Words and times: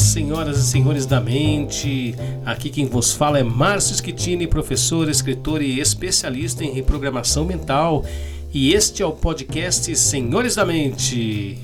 senhoras 0.00 0.58
e 0.58 0.62
senhores 0.62 1.06
da 1.06 1.20
mente. 1.20 2.14
Aqui 2.44 2.70
quem 2.70 2.86
vos 2.86 3.12
fala 3.12 3.38
é 3.38 3.42
Márcio 3.42 3.94
Schettini, 3.94 4.46
professor, 4.46 5.08
escritor 5.08 5.62
e 5.62 5.78
especialista 5.78 6.64
em 6.64 6.72
reprogramação 6.72 7.44
mental. 7.44 8.04
E 8.52 8.72
este 8.72 9.02
é 9.02 9.06
o 9.06 9.12
podcast 9.12 9.94
Senhores 9.94 10.56
da 10.56 10.64
Mente. 10.64 11.58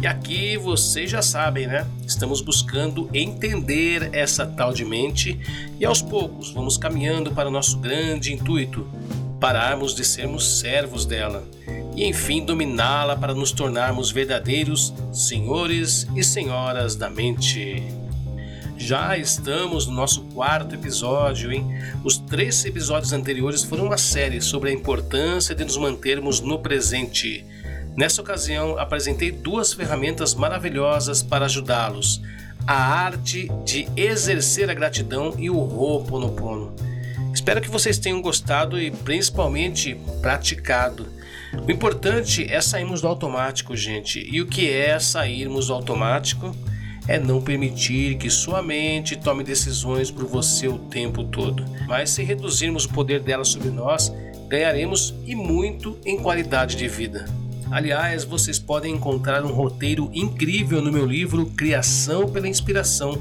E 0.00 0.06
aqui 0.06 0.58
vocês 0.58 1.10
já 1.10 1.22
sabem, 1.22 1.66
né? 1.66 1.86
Estamos 2.06 2.40
buscando 2.42 3.08
entender 3.14 4.10
essa 4.12 4.44
tal 4.44 4.72
de 4.72 4.84
mente 4.84 5.40
e 5.80 5.84
aos 5.84 6.02
poucos 6.02 6.50
vamos 6.50 6.76
caminhando 6.76 7.30
para 7.30 7.48
o 7.48 7.52
nosso 7.52 7.78
grande 7.78 8.32
intuito: 8.32 8.86
pararmos 9.40 9.94
de 9.94 10.04
sermos 10.04 10.58
servos 10.58 11.06
dela 11.06 11.48
e 11.94 12.04
enfim 12.04 12.44
dominá-la 12.44 13.16
para 13.16 13.34
nos 13.34 13.52
tornarmos 13.52 14.10
verdadeiros 14.10 14.92
senhores 15.12 16.06
e 16.16 16.22
senhoras 16.22 16.96
da 16.96 17.08
mente. 17.08 17.82
Já 18.76 19.16
estamos 19.16 19.86
no 19.86 19.92
nosso 19.92 20.22
quarto 20.24 20.74
episódio, 20.74 21.52
hein? 21.52 21.64
Os 22.02 22.18
três 22.18 22.64
episódios 22.64 23.12
anteriores 23.12 23.62
foram 23.62 23.86
uma 23.86 23.96
série 23.96 24.40
sobre 24.40 24.70
a 24.70 24.72
importância 24.72 25.54
de 25.54 25.64
nos 25.64 25.76
mantermos 25.76 26.40
no 26.40 26.58
presente. 26.58 27.46
Nessa 27.96 28.20
ocasião, 28.20 28.76
apresentei 28.76 29.30
duas 29.30 29.72
ferramentas 29.72 30.34
maravilhosas 30.34 31.22
para 31.22 31.44
ajudá-los: 31.44 32.20
a 32.66 32.74
arte 32.74 33.48
de 33.64 33.88
exercer 33.96 34.68
a 34.68 34.74
gratidão 34.74 35.32
e 35.38 35.48
o 35.48 35.56
Ho'oponopono. 35.56 36.74
Espero 37.32 37.60
que 37.60 37.70
vocês 37.70 37.98
tenham 37.98 38.20
gostado 38.20 38.80
e 38.80 38.90
principalmente 38.90 39.96
praticado. 40.20 41.06
O 41.66 41.70
importante 41.70 42.46
é 42.50 42.60
sairmos 42.60 43.00
do 43.00 43.08
automático, 43.08 43.76
gente. 43.76 44.26
E 44.30 44.40
o 44.40 44.46
que 44.46 44.70
é 44.70 44.98
sairmos 44.98 45.68
do 45.68 45.74
automático? 45.74 46.54
É 47.06 47.18
não 47.18 47.40
permitir 47.40 48.16
que 48.16 48.30
sua 48.30 48.62
mente 48.62 49.16
tome 49.16 49.44
decisões 49.44 50.10
por 50.10 50.24
você 50.24 50.68
o 50.68 50.78
tempo 50.78 51.24
todo. 51.24 51.64
Mas 51.86 52.10
se 52.10 52.22
reduzirmos 52.22 52.84
o 52.84 52.90
poder 52.90 53.20
dela 53.20 53.44
sobre 53.44 53.68
nós, 53.68 54.12
ganharemos 54.48 55.14
e 55.26 55.34
muito 55.34 55.98
em 56.04 56.16
qualidade 56.18 56.76
de 56.76 56.88
vida. 56.88 57.26
Aliás, 57.70 58.24
vocês 58.24 58.58
podem 58.58 58.94
encontrar 58.94 59.44
um 59.44 59.52
roteiro 59.52 60.10
incrível 60.14 60.80
no 60.80 60.92
meu 60.92 61.04
livro 61.04 61.46
Criação 61.46 62.28
pela 62.28 62.48
Inspiração. 62.48 63.18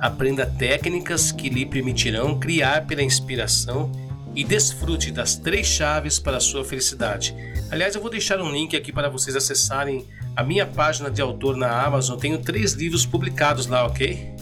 Aprenda 0.00 0.44
técnicas 0.46 1.30
que 1.30 1.48
lhe 1.48 1.64
permitirão 1.64 2.38
criar 2.38 2.86
pela 2.86 3.02
inspiração 3.02 3.90
e 4.34 4.42
desfrute 4.42 5.10
das 5.10 5.36
três 5.36 5.66
chaves 5.66 6.18
para 6.18 6.38
a 6.38 6.40
sua 6.40 6.64
felicidade. 6.64 7.34
Aliás, 7.74 7.92
eu 7.96 8.00
vou 8.00 8.08
deixar 8.08 8.40
um 8.40 8.52
link 8.52 8.76
aqui 8.76 8.92
para 8.92 9.08
vocês 9.08 9.34
acessarem 9.34 10.06
a 10.36 10.44
minha 10.44 10.64
página 10.64 11.10
de 11.10 11.20
autor 11.20 11.56
na 11.56 11.84
Amazon. 11.84 12.16
Tenho 12.16 12.38
três 12.38 12.72
livros 12.72 13.04
publicados 13.04 13.66
lá, 13.66 13.84
ok? 13.84 14.32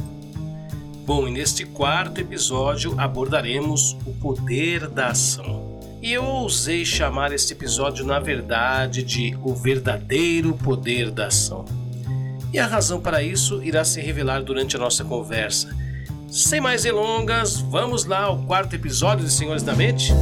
Bom, 1.06 1.26
e 1.26 1.30
neste 1.30 1.64
quarto 1.64 2.20
episódio 2.20 2.94
abordaremos 3.00 3.96
o 4.04 4.12
poder 4.20 4.86
da 4.86 5.06
ação. 5.06 5.80
E 6.02 6.12
eu 6.12 6.22
ousei 6.22 6.84
chamar 6.84 7.32
este 7.32 7.54
episódio, 7.54 8.04
na 8.04 8.20
verdade, 8.20 9.02
de 9.02 9.34
O 9.42 9.54
Verdadeiro 9.54 10.52
Poder 10.52 11.10
da 11.10 11.28
Ação. 11.28 11.64
E 12.52 12.58
a 12.58 12.66
razão 12.66 13.00
para 13.00 13.22
isso 13.22 13.62
irá 13.62 13.82
se 13.82 13.98
revelar 13.98 14.42
durante 14.42 14.76
a 14.76 14.78
nossa 14.78 15.04
conversa. 15.04 15.74
Sem 16.30 16.60
mais 16.60 16.82
delongas, 16.82 17.60
vamos 17.60 18.04
lá 18.04 18.24
ao 18.24 18.42
quarto 18.42 18.76
episódio 18.76 19.24
de 19.24 19.32
Senhores 19.32 19.62
da 19.62 19.74
Mente? 19.74 20.12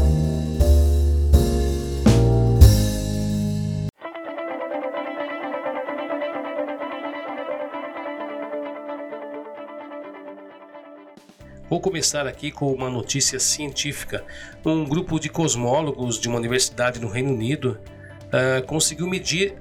Vou 11.71 11.81
começar 11.81 12.27
aqui 12.27 12.51
com 12.51 12.73
uma 12.73 12.91
notícia 12.91 13.39
científica. 13.39 14.25
Um 14.67 14.85
grupo 14.85 15.21
de 15.21 15.29
cosmólogos 15.29 16.19
de 16.19 16.27
uma 16.29 16.37
universidade 16.37 16.99
no 16.99 17.07
Reino 17.07 17.33
Unido 17.33 17.79
uh, 18.25 18.67
conseguiu 18.67 19.07
medir 19.07 19.55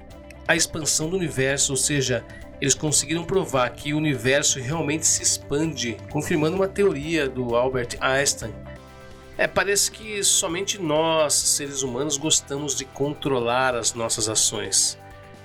a 0.47 0.56
expansão 0.56 1.08
do 1.08 1.16
universo, 1.16 1.72
ou 1.74 1.78
seja, 1.78 2.25
eles 2.59 2.74
conseguiram 2.74 3.24
provar 3.24 3.70
que 3.70 3.94
o 3.94 3.97
universo 3.97 4.59
realmente 4.59 5.06
se 5.06 5.22
expande, 5.22 5.97
confirmando 6.09 6.56
uma 6.56 6.68
teoria 6.68 7.30
do 7.30 7.56
Albert 7.56 7.90
Einstein. 8.02 8.56
É, 9.38 9.46
parece 9.46 9.91
que 9.91 10.24
somente 10.24 10.81
nós, 10.81 11.36
seres 11.36 11.84
humanos, 11.84 12.18
gostamos 12.18 12.76
de 12.76 12.86
controlar 12.86 13.76
as 13.76 13.94
nossas 13.94 14.28
ações. 14.28 14.97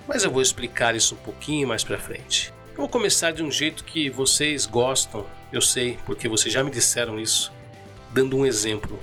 Mas 0.09 0.25
eu 0.25 0.31
vou 0.31 0.41
explicar 0.41 0.97
isso 0.97 1.15
um 1.15 1.19
pouquinho 1.19 1.69
mais 1.69 1.85
para 1.85 1.99
frente. 1.99 2.55
Eu 2.71 2.79
vou 2.79 2.89
começar 2.89 3.33
de 3.33 3.43
um 3.43 3.51
jeito 3.51 3.85
que 3.85 4.09
vocês 4.09 4.65
gostam, 4.65 5.27
eu 5.55 5.63
sei, 5.63 5.99
porque 6.05 6.29
vocês 6.29 6.53
já 6.53 6.63
me 6.63 6.71
disseram 6.71 7.19
isso, 7.19 7.53
dando 8.13 8.37
um 8.37 8.47
exemplo. 8.47 8.99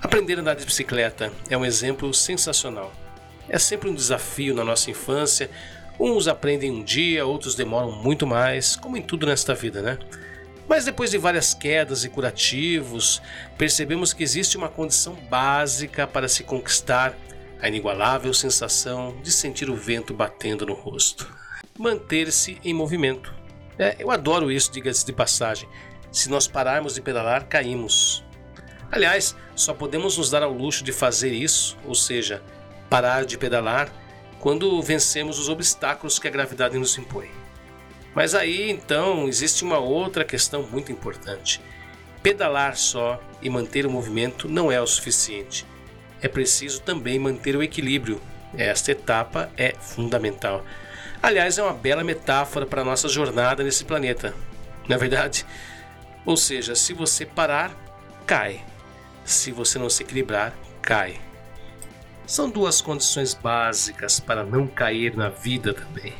Aprender 0.00 0.38
a 0.38 0.40
andar 0.40 0.54
de 0.54 0.64
bicicleta 0.64 1.32
é 1.48 1.56
um 1.56 1.64
exemplo 1.64 2.12
sensacional. 2.12 2.92
É 3.48 3.58
sempre 3.58 3.88
um 3.88 3.94
desafio 3.94 4.54
na 4.54 4.64
nossa 4.64 4.90
infância, 4.90 5.50
Uns 5.98 6.26
aprendem 6.26 6.72
um 6.72 6.82
dia, 6.82 7.24
outros 7.24 7.54
demoram 7.54 7.92
muito 7.92 8.26
mais, 8.26 8.74
como 8.74 8.96
em 8.96 9.02
tudo 9.02 9.26
nesta 9.26 9.54
vida, 9.54 9.80
né? 9.80 9.98
Mas 10.68 10.84
depois 10.84 11.10
de 11.10 11.18
várias 11.18 11.54
quedas 11.54 12.04
e 12.04 12.08
curativos, 12.08 13.22
percebemos 13.56 14.12
que 14.12 14.22
existe 14.24 14.56
uma 14.56 14.68
condição 14.68 15.14
básica 15.14 16.06
para 16.06 16.26
se 16.26 16.42
conquistar 16.42 17.16
a 17.60 17.68
inigualável 17.68 18.34
sensação 18.34 19.16
de 19.22 19.30
sentir 19.30 19.70
o 19.70 19.76
vento 19.76 20.12
batendo 20.12 20.66
no 20.66 20.74
rosto. 20.74 21.32
Manter-se 21.78 22.58
em 22.64 22.74
movimento. 22.74 23.32
É, 23.78 23.96
eu 23.98 24.10
adoro 24.10 24.50
isso, 24.50 24.70
diga-se 24.70 25.04
de 25.04 25.12
passagem. 25.12 25.68
Se 26.12 26.28
nós 26.30 26.46
pararmos 26.46 26.94
de 26.94 27.02
pedalar, 27.02 27.46
caímos. 27.46 28.24
Aliás, 28.90 29.34
só 29.56 29.74
podemos 29.74 30.16
nos 30.16 30.30
dar 30.30 30.42
ao 30.42 30.52
luxo 30.52 30.84
de 30.84 30.92
fazer 30.92 31.32
isso, 31.32 31.76
ou 31.84 31.94
seja, 31.94 32.42
parar 32.88 33.24
de 33.24 33.36
pedalar 33.36 33.92
quando 34.38 34.80
vencemos 34.82 35.38
os 35.38 35.48
obstáculos 35.48 36.18
que 36.18 36.28
a 36.28 36.30
gravidade 36.30 36.78
nos 36.78 36.96
impõe. 36.98 37.30
Mas 38.14 38.34
aí 38.34 38.70
então 38.70 39.26
existe 39.26 39.64
uma 39.64 39.78
outra 39.78 40.24
questão 40.24 40.62
muito 40.62 40.92
importante. 40.92 41.60
Pedalar 42.22 42.76
só 42.76 43.20
e 43.42 43.50
manter 43.50 43.84
o 43.84 43.90
movimento 43.90 44.48
não 44.48 44.70
é 44.70 44.80
o 44.80 44.86
suficiente. 44.86 45.66
É 46.22 46.28
preciso 46.28 46.80
também 46.80 47.18
manter 47.18 47.56
o 47.56 47.62
equilíbrio. 47.62 48.20
Esta 48.56 48.92
etapa 48.92 49.50
é 49.56 49.74
fundamental. 49.80 50.64
Aliás, 51.24 51.56
é 51.56 51.62
uma 51.62 51.72
bela 51.72 52.04
metáfora 52.04 52.66
para 52.66 52.82
a 52.82 52.84
nossa 52.84 53.08
jornada 53.08 53.64
nesse 53.64 53.82
planeta. 53.82 54.34
Na 54.86 54.96
é 54.96 54.98
verdade, 54.98 55.46
ou 56.22 56.36
seja, 56.36 56.74
se 56.74 56.92
você 56.92 57.24
parar, 57.24 57.74
cai. 58.26 58.62
Se 59.24 59.50
você 59.50 59.78
não 59.78 59.88
se 59.88 60.02
equilibrar, 60.02 60.52
cai. 60.82 61.18
São 62.26 62.50
duas 62.50 62.82
condições 62.82 63.32
básicas 63.32 64.20
para 64.20 64.44
não 64.44 64.66
cair 64.66 65.16
na 65.16 65.30
vida 65.30 65.72
também. 65.72 66.12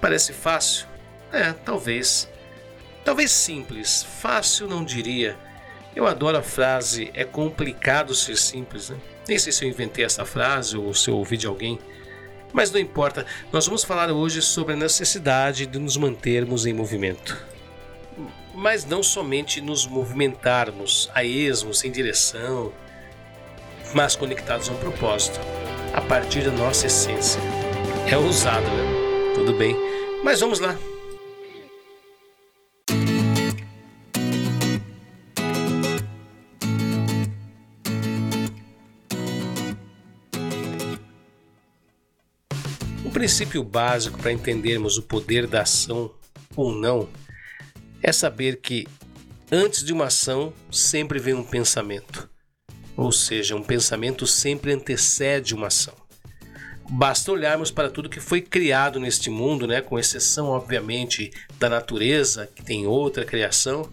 Parece 0.00 0.32
fácil? 0.32 0.88
É, 1.30 1.52
talvez. 1.52 2.28
Talvez 3.04 3.30
simples. 3.30 4.02
Fácil 4.02 4.66
não 4.66 4.84
diria. 4.84 5.38
Eu 5.94 6.08
adoro 6.08 6.38
a 6.38 6.42
frase 6.42 7.12
é 7.14 7.22
complicado 7.22 8.16
ser 8.16 8.36
simples, 8.36 8.90
né? 8.90 8.96
Nem 9.28 9.38
sei 9.38 9.52
se 9.52 9.64
eu 9.64 9.68
inventei 9.68 10.04
essa 10.04 10.24
frase 10.24 10.76
ou 10.76 10.92
se 10.92 11.08
eu 11.08 11.16
ouvi 11.16 11.36
de 11.36 11.46
alguém. 11.46 11.78
Mas 12.52 12.70
não 12.70 12.80
importa, 12.80 13.26
nós 13.52 13.66
vamos 13.66 13.84
falar 13.84 14.10
hoje 14.10 14.40
sobre 14.40 14.74
a 14.74 14.76
necessidade 14.76 15.66
de 15.66 15.78
nos 15.78 15.96
mantermos 15.96 16.66
em 16.66 16.72
movimento. 16.72 17.36
Mas 18.54 18.84
não 18.84 19.02
somente 19.02 19.60
nos 19.60 19.86
movimentarmos 19.86 21.10
a 21.14 21.22
esmo, 21.22 21.72
sem 21.72 21.92
direção, 21.92 22.72
mas 23.94 24.16
conectados 24.16 24.68
a 24.68 24.72
um 24.72 24.76
propósito, 24.76 25.38
a 25.92 26.00
partir 26.00 26.42
da 26.42 26.50
nossa 26.50 26.86
essência. 26.86 27.40
É 28.10 28.16
ousado, 28.16 28.66
né? 28.66 29.32
Tudo 29.34 29.52
bem, 29.52 29.76
mas 30.24 30.40
vamos 30.40 30.58
lá. 30.58 30.76
Princípio 43.18 43.64
básico 43.64 44.16
para 44.16 44.30
entendermos 44.30 44.96
o 44.96 45.02
poder 45.02 45.48
da 45.48 45.62
ação 45.62 46.14
ou 46.54 46.72
não 46.72 47.08
é 48.00 48.12
saber 48.12 48.60
que 48.60 48.86
antes 49.50 49.82
de 49.82 49.92
uma 49.92 50.04
ação 50.04 50.52
sempre 50.70 51.18
vem 51.18 51.34
um 51.34 51.42
pensamento. 51.42 52.30
Ou 52.96 53.10
seja, 53.10 53.56
um 53.56 53.62
pensamento 53.64 54.24
sempre 54.24 54.72
antecede 54.72 55.52
uma 55.52 55.66
ação. 55.66 55.94
Basta 56.88 57.32
olharmos 57.32 57.72
para 57.72 57.90
tudo 57.90 58.08
que 58.08 58.20
foi 58.20 58.40
criado 58.40 59.00
neste 59.00 59.30
mundo, 59.30 59.66
né, 59.66 59.80
com 59.80 59.98
exceção, 59.98 60.46
obviamente, 60.46 61.32
da 61.58 61.68
natureza, 61.68 62.48
que 62.54 62.62
tem 62.62 62.86
outra 62.86 63.24
criação, 63.24 63.90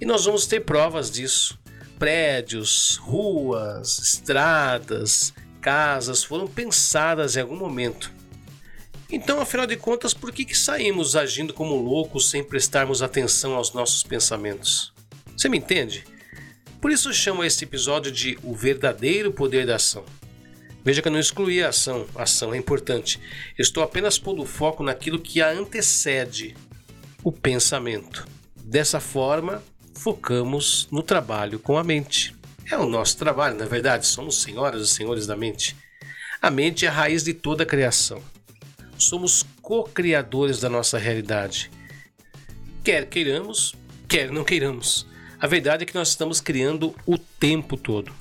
e 0.00 0.06
nós 0.06 0.26
vamos 0.26 0.46
ter 0.46 0.60
provas 0.60 1.10
disso. 1.10 1.58
Prédios, 1.98 2.98
ruas, 2.98 3.98
estradas, 3.98 5.34
casas 5.60 6.22
foram 6.22 6.46
pensadas 6.46 7.34
em 7.34 7.40
algum 7.40 7.56
momento. 7.56 8.14
Então, 9.10 9.40
afinal 9.40 9.66
de 9.66 9.76
contas, 9.76 10.14
por 10.14 10.32
que, 10.32 10.44
que 10.44 10.56
saímos 10.56 11.14
agindo 11.14 11.52
como 11.52 11.76
loucos 11.76 12.30
sem 12.30 12.42
prestarmos 12.42 13.02
atenção 13.02 13.54
aos 13.54 13.72
nossos 13.72 14.02
pensamentos? 14.02 14.92
Você 15.36 15.48
me 15.48 15.58
entende? 15.58 16.04
Por 16.80 16.90
isso 16.90 17.12
chamo 17.12 17.44
este 17.44 17.64
episódio 17.64 18.10
de 18.10 18.38
O 18.42 18.54
Verdadeiro 18.54 19.32
Poder 19.32 19.66
da 19.66 19.76
Ação. 19.76 20.04
Veja 20.84 21.00
que 21.00 21.08
eu 21.08 21.12
não 21.12 21.18
excluí 21.18 21.62
a 21.62 21.70
ação, 21.70 22.06
a 22.14 22.24
ação 22.24 22.52
é 22.52 22.58
importante. 22.58 23.18
Estou 23.58 23.82
apenas 23.82 24.18
pondo 24.18 24.44
foco 24.44 24.82
naquilo 24.82 25.18
que 25.18 25.40
a 25.40 25.50
antecede, 25.50 26.54
o 27.22 27.32
pensamento. 27.32 28.28
Dessa 28.54 29.00
forma, 29.00 29.62
focamos 29.94 30.86
no 30.90 31.02
trabalho 31.02 31.58
com 31.58 31.78
a 31.78 31.82
mente. 31.82 32.36
É 32.70 32.76
o 32.76 32.86
nosso 32.86 33.16
trabalho, 33.16 33.56
na 33.56 33.64
verdade, 33.64 34.06
somos 34.06 34.42
senhoras 34.42 34.82
e 34.82 34.92
senhores 34.92 35.26
da 35.26 35.34
mente. 35.34 35.74
A 36.40 36.50
mente 36.50 36.84
é 36.84 36.88
a 36.90 36.92
raiz 36.92 37.24
de 37.24 37.32
toda 37.32 37.62
a 37.62 37.66
criação. 37.66 38.22
Somos 38.96 39.44
co-criadores 39.60 40.60
da 40.60 40.68
nossa 40.68 40.98
realidade. 40.98 41.70
Quer 42.82 43.06
queiramos, 43.06 43.74
quer 44.08 44.30
não 44.30 44.44
queiramos. 44.44 45.06
A 45.40 45.46
verdade 45.46 45.82
é 45.82 45.86
que 45.86 45.94
nós 45.94 46.08
estamos 46.08 46.40
criando 46.40 46.94
o 47.06 47.18
tempo 47.18 47.76
todo. 47.76 48.12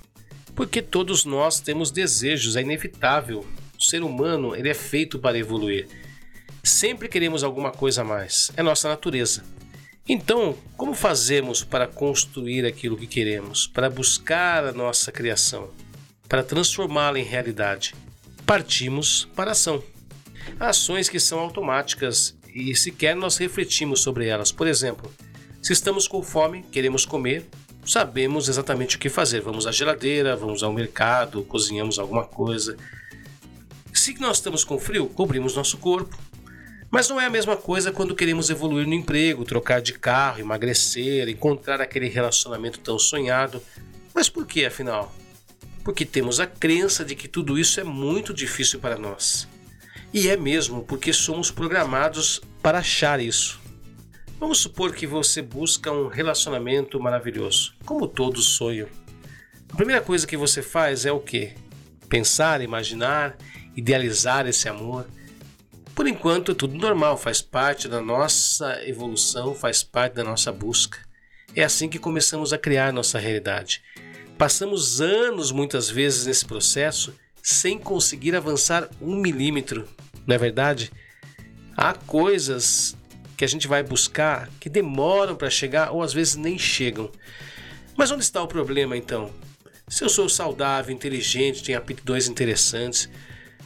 Porque 0.56 0.82
todos 0.82 1.26
nós 1.26 1.60
temos 1.60 1.92
desejos, 1.92 2.56
é 2.56 2.62
inevitável. 2.62 3.46
O 3.78 3.84
ser 3.84 4.04
humano 4.04 4.56
ele 4.56 4.70
é 4.70 4.74
feito 4.74 5.20
para 5.20 5.38
evoluir. 5.38 5.88
Sempre 6.64 7.08
queremos 7.08 7.44
alguma 7.44 7.72
coisa 7.72 8.02
a 8.02 8.06
mais, 8.06 8.52
é 8.56 8.64
nossa 8.64 8.88
natureza. 8.88 9.44
Então, 10.08 10.58
como 10.76 10.94
fazemos 10.94 11.64
para 11.64 11.88
construir 11.88 12.66
aquilo 12.66 12.98
que 12.98 13.08
queremos, 13.08 13.68
para 13.68 13.90
buscar 13.90 14.66
a 14.66 14.74
nossa 14.74 15.12
criação, 15.12 15.72
para 16.28 16.44
transformá-la 16.44 17.20
em 17.20 17.24
realidade? 17.24 17.96
Partimos 18.46 19.28
para 19.34 19.52
a 19.52 19.54
ação. 19.54 19.82
Ações 20.60 21.10
que 21.10 21.20
são 21.20 21.40
automáticas 21.40 22.38
e 22.54 22.76
sequer 22.76 23.16
nós 23.16 23.38
refletimos 23.38 24.02
sobre 24.02 24.28
elas. 24.28 24.52
Por 24.52 24.68
exemplo, 24.68 25.12
se 25.62 25.74
estamos 25.74 26.08
com 26.08 26.22
fome, 26.22 26.64
queremos 26.72 27.06
comer, 27.06 27.46
sabemos 27.86 28.48
exatamente 28.48 28.96
o 28.96 29.00
que 29.00 29.10
fazer. 29.10 29.42
Vamos 29.42 29.66
à 29.66 29.72
geladeira, 29.72 30.36
vamos 30.36 30.64
ao 30.64 30.72
mercado, 30.72 31.44
cozinhamos 31.44 32.00
alguma 32.00 32.26
coisa. 32.26 32.78
Se 33.94 34.20
nós 34.20 34.38
estamos 34.38 34.64
com 34.64 34.80
frio, 34.80 35.08
cobrimos 35.08 35.56
nosso 35.56 35.78
corpo. 35.78 36.18
Mas 36.92 37.10
não 37.10 37.20
é 37.20 37.26
a 37.26 37.30
mesma 37.30 37.58
coisa 37.58 37.92
quando 37.92 38.16
queremos 38.16 38.52
evoluir 38.52 38.86
no 38.86 38.94
emprego, 38.94 39.44
trocar 39.44 39.82
de 39.82 39.94
carro, 39.94 40.40
emagrecer, 40.40 41.28
encontrar 41.28 41.82
aquele 41.82 42.08
relacionamento 42.08 42.80
tão 42.80 43.00
sonhado. 43.00 43.62
Mas 44.14 44.30
por 44.30 44.46
que 44.46 44.64
afinal? 44.64 45.12
Porque 45.84 46.06
temos 46.06 46.40
a 46.40 46.46
crença 46.46 47.04
de 47.04 47.16
que 47.16 47.28
tudo 47.28 47.58
isso 47.58 47.80
é 47.80 47.84
muito 47.84 48.32
difícil 48.32 48.80
para 48.80 48.96
nós. 48.96 49.48
E 50.14 50.30
é 50.30 50.38
mesmo 50.38 50.84
porque 50.84 51.12
somos 51.12 51.50
programados 51.50 52.40
para 52.62 52.78
achar 52.78 53.20
isso. 53.20 53.60
Vamos 54.40 54.60
supor 54.60 54.94
que 54.94 55.08
você 55.08 55.42
busca 55.42 55.92
um 55.92 56.08
relacionamento 56.08 57.00
maravilhoso, 57.00 57.74
como 57.84 58.08
todos 58.08 58.50
sonham. 58.50 58.88
A 59.72 59.76
primeira 59.76 60.02
coisa 60.02 60.28
que 60.28 60.38
você 60.38 60.62
faz 60.62 61.04
é 61.08 61.12
o 61.12 61.20
quê? 61.20 61.56
Pensar, 62.08 62.62
imaginar, 62.62 63.36
idealizar 63.76 64.46
esse 64.46 64.70
amor. 64.70 65.08
Por 65.96 66.06
enquanto, 66.08 66.54
tudo 66.54 66.78
normal, 66.78 67.18
faz 67.18 67.42
parte 67.42 67.88
da 67.88 68.00
nossa 68.00 68.88
evolução, 68.88 69.56
faz 69.56 69.82
parte 69.82 70.14
da 70.14 70.24
nossa 70.24 70.52
busca. 70.52 71.00
É 71.56 71.64
assim 71.64 71.90
que 71.90 71.98
começamos 71.98 72.54
a 72.54 72.58
criar 72.60 72.94
nossa 72.94 73.18
realidade. 73.18 73.82
Passamos 74.38 75.02
anos, 75.02 75.52
muitas 75.52 75.90
vezes, 75.90 76.28
nesse 76.28 76.46
processo 76.46 77.16
sem 77.44 77.78
conseguir 77.78 78.36
avançar 78.38 78.90
um 79.02 79.18
milímetro, 79.18 79.86
não 80.26 80.36
é 80.36 80.38
verdade? 80.38 80.92
Há 81.76 81.94
coisas 81.94 82.96
que 83.36 83.44
a 83.44 83.48
gente 83.48 83.68
vai 83.68 83.84
buscar 83.84 84.50
que 84.60 84.70
demoram 84.70 85.36
para 85.36 85.50
chegar 85.50 85.92
ou 85.92 86.02
às 86.02 86.14
vezes 86.14 86.36
nem 86.36 86.58
chegam. 86.58 87.12
Mas 87.98 88.12
onde 88.12 88.24
está 88.24 88.42
o 88.42 88.48
problema 88.48 88.96
então? 88.96 89.32
Se 89.88 90.04
eu 90.04 90.10
sou 90.10 90.30
saudável, 90.30 90.94
inteligente, 90.94 91.64
tenho 91.64 91.78
aptidões 91.78 92.28
interessantes, 92.28 93.10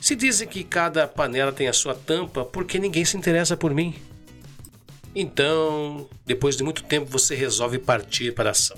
se 0.01 0.15
dizem 0.15 0.47
que 0.47 0.63
cada 0.63 1.07
panela 1.07 1.51
tem 1.51 1.67
a 1.67 1.73
sua 1.73 1.93
tampa, 1.93 2.43
por 2.43 2.65
que 2.65 2.79
ninguém 2.79 3.05
se 3.05 3.17
interessa 3.17 3.55
por 3.55 3.73
mim? 3.73 3.95
Então, 5.15 6.07
depois 6.25 6.55
de 6.55 6.63
muito 6.63 6.83
tempo, 6.83 7.09
você 7.09 7.33
resolve 7.35 7.79
partir 7.79 8.33
para 8.33 8.49
a 8.49 8.51
ação. 8.51 8.77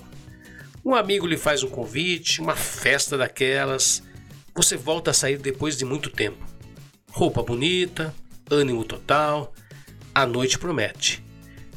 Um 0.84 0.96
amigo 0.96 1.28
lhe 1.28 1.38
faz 1.38 1.64
um 1.64 1.70
convite, 1.70 2.40
uma 2.40 2.56
festa 2.56 3.18
daquelas. 3.18 4.02
Você 4.56 4.78
volta 4.78 5.12
a 5.12 5.14
sair 5.14 5.38
depois 5.38 5.78
de 5.78 5.84
muito 5.84 6.10
tempo. 6.10 6.49
Roupa 7.12 7.42
bonita, 7.42 8.14
ânimo 8.50 8.84
total, 8.84 9.54
a 10.14 10.26
noite 10.26 10.60
promete. 10.60 11.24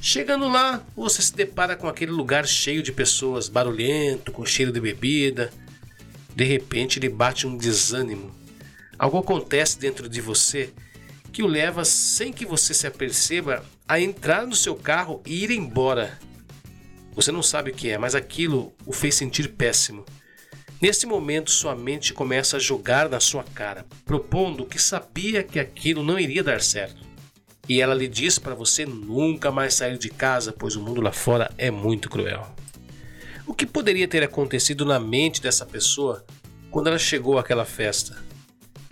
Chegando 0.01 0.49
lá, 0.49 0.85
você 0.95 1.23
se 1.23 1.35
depara 1.35 1.75
com 1.75 1.89
aquele 1.89 2.13
lugar 2.13 2.47
cheio 2.47 2.83
de 2.83 2.93
pessoas, 2.93 3.49
barulhento, 3.49 4.31
com 4.31 4.45
cheiro 4.45 4.73
de 4.73 4.81
bebida. 4.81 5.51
De 6.35 6.45
repente 6.45 7.01
lhe 7.01 7.09
bate 7.09 7.47
um 7.47 7.57
desânimo. 7.57 8.31
Algo 8.99 9.19
acontece 9.19 9.79
dentro 9.79 10.09
de 10.09 10.21
você 10.21 10.73
que 11.33 11.43
o 11.43 11.47
leva, 11.47 11.85
sem 11.85 12.33
que 12.33 12.45
você 12.45 12.75
se 12.75 12.87
aperceba, 12.87 13.65
a 13.89 13.99
entrar 13.99 14.47
no 14.47 14.55
seu 14.55 14.75
carro 14.75 15.23
e 15.25 15.43
ir 15.43 15.51
embora. 15.51 16.19
Você 17.15 17.33
não 17.33 17.43
sabe 17.43 17.71
o 17.71 17.75
que 17.75 17.89
é, 17.89 17.97
mas 17.97 18.15
aquilo 18.15 18.73
o 18.85 18.93
fez 18.93 19.15
sentir 19.15 19.49
péssimo. 19.49 20.05
Nesse 20.83 21.07
momento, 21.07 21.49
sua 21.49 21.77
mente 21.77 22.13
começa 22.13 22.57
a 22.57 22.61
jogar 22.61 23.09
na 23.09 23.21
sua 23.21 23.45
cara, 23.45 23.87
propondo 24.05 24.67
que 24.67 24.83
sabia 24.83 25.45
que 25.45 25.61
aquilo 25.61 26.03
não 26.03 26.19
iria 26.19 26.43
dar 26.43 26.61
certo 26.61 27.13
e 27.69 27.81
ela 27.81 27.95
lhe 27.95 28.09
diz 28.09 28.37
para 28.39 28.55
você 28.55 28.85
nunca 28.85 29.53
mais 29.53 29.75
sair 29.75 29.97
de 29.97 30.11
casa, 30.11 30.53
pois 30.53 30.75
o 30.75 30.83
mundo 30.83 31.01
lá 31.01 31.13
fora 31.13 31.53
é 31.57 31.71
muito 31.71 32.11
cruel. 32.11 32.53
O 33.47 33.55
que 33.55 33.65
poderia 33.65 34.09
ter 34.09 34.25
acontecido 34.25 34.85
na 34.85 34.99
mente 34.99 35.41
dessa 35.41 35.65
pessoa 35.65 36.25
quando 36.71 36.89
ela 36.89 36.99
chegou 36.99 37.39
àquela 37.39 37.65
festa? 37.65 38.21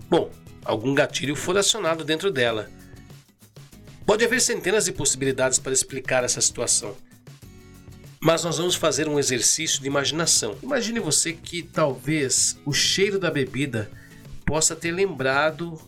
Bom, 0.09 0.31
algum 0.63 0.95
gatilho 0.95 1.35
foi 1.35 1.57
acionado 1.59 2.05
dentro 2.05 2.31
dela. 2.31 2.69
Pode 4.05 4.23
haver 4.23 4.39
centenas 4.39 4.85
de 4.85 4.93
possibilidades 4.93 5.59
para 5.59 5.73
explicar 5.73 6.23
essa 6.23 6.39
situação. 6.39 6.95
Mas 8.23 8.43
nós 8.43 8.59
vamos 8.59 8.75
fazer 8.75 9.07
um 9.09 9.17
exercício 9.17 9.81
de 9.81 9.87
imaginação. 9.87 10.55
Imagine 10.61 10.99
você 10.99 11.33
que 11.33 11.63
talvez 11.63 12.55
o 12.63 12.71
cheiro 12.71 13.17
da 13.17 13.31
bebida 13.31 13.89
possa 14.45 14.75
ter 14.75 14.91
lembrado 14.91 15.81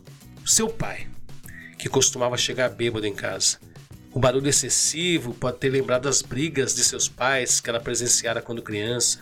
seu 0.44 0.68
pai 0.68 1.08
que 1.78 1.88
costumava 1.88 2.36
chegar 2.36 2.70
bêbado 2.70 3.06
em 3.06 3.14
casa. 3.14 3.60
O 4.12 4.20
barulho 4.20 4.50
excessivo 4.50 5.36
pode 5.36 5.60
ter 5.60 5.70
lembrado 5.70 6.10
as 6.10 6.24
brigas 6.24 6.74
de 6.74 6.84
seus 6.84 7.08
pais 7.08 7.62
que 7.62 7.70
ela 7.70 7.80
presenciara 7.80 8.42
quando 8.42 8.64
criança. 8.64 9.20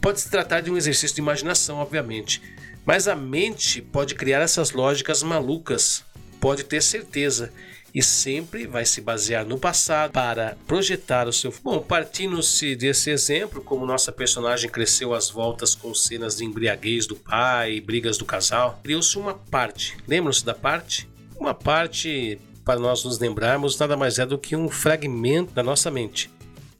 Pode 0.00 0.20
se 0.20 0.28
tratar 0.28 0.60
de 0.60 0.72
um 0.72 0.76
exercício 0.76 1.14
de 1.14 1.20
imaginação, 1.20 1.76
obviamente, 1.76 2.42
mas 2.84 3.06
a 3.06 3.14
mente 3.14 3.80
pode 3.80 4.16
criar 4.16 4.40
essas 4.40 4.72
lógicas 4.72 5.22
malucas, 5.22 6.04
pode 6.40 6.64
ter 6.64 6.82
certeza, 6.82 7.52
e 7.98 8.02
sempre 8.02 8.64
vai 8.64 8.84
se 8.84 9.00
basear 9.00 9.44
no 9.44 9.58
passado 9.58 10.12
para 10.12 10.56
projetar 10.68 11.26
o 11.26 11.32
seu. 11.32 11.52
Bom, 11.64 11.80
partindo-se 11.80 12.76
desse 12.76 13.10
exemplo, 13.10 13.60
como 13.60 13.84
nossa 13.84 14.12
personagem 14.12 14.70
cresceu 14.70 15.12
às 15.12 15.28
voltas 15.28 15.74
com 15.74 15.92
cenas 15.92 16.36
de 16.36 16.44
embriaguez 16.44 17.08
do 17.08 17.16
pai 17.16 17.80
brigas 17.80 18.16
do 18.16 18.24
casal, 18.24 18.78
criou-se 18.84 19.18
uma 19.18 19.34
parte. 19.34 19.96
Lembram-se 20.06 20.44
da 20.44 20.54
parte? 20.54 21.08
Uma 21.36 21.52
parte, 21.52 22.38
para 22.64 22.78
nós 22.78 23.02
nos 23.02 23.18
lembrarmos, 23.18 23.76
nada 23.76 23.96
mais 23.96 24.20
é 24.20 24.24
do 24.24 24.38
que 24.38 24.54
um 24.54 24.68
fragmento 24.68 25.52
da 25.52 25.64
nossa 25.64 25.90
mente. 25.90 26.30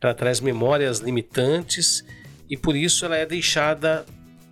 Ela 0.01 0.15
traz 0.15 0.39
memórias 0.39 1.01
limitantes 1.01 2.05
e 2.49 2.57
por 2.57 2.77
isso 2.77 3.05
ela 3.05 3.17
é 3.17 3.27
deixada 3.27 4.07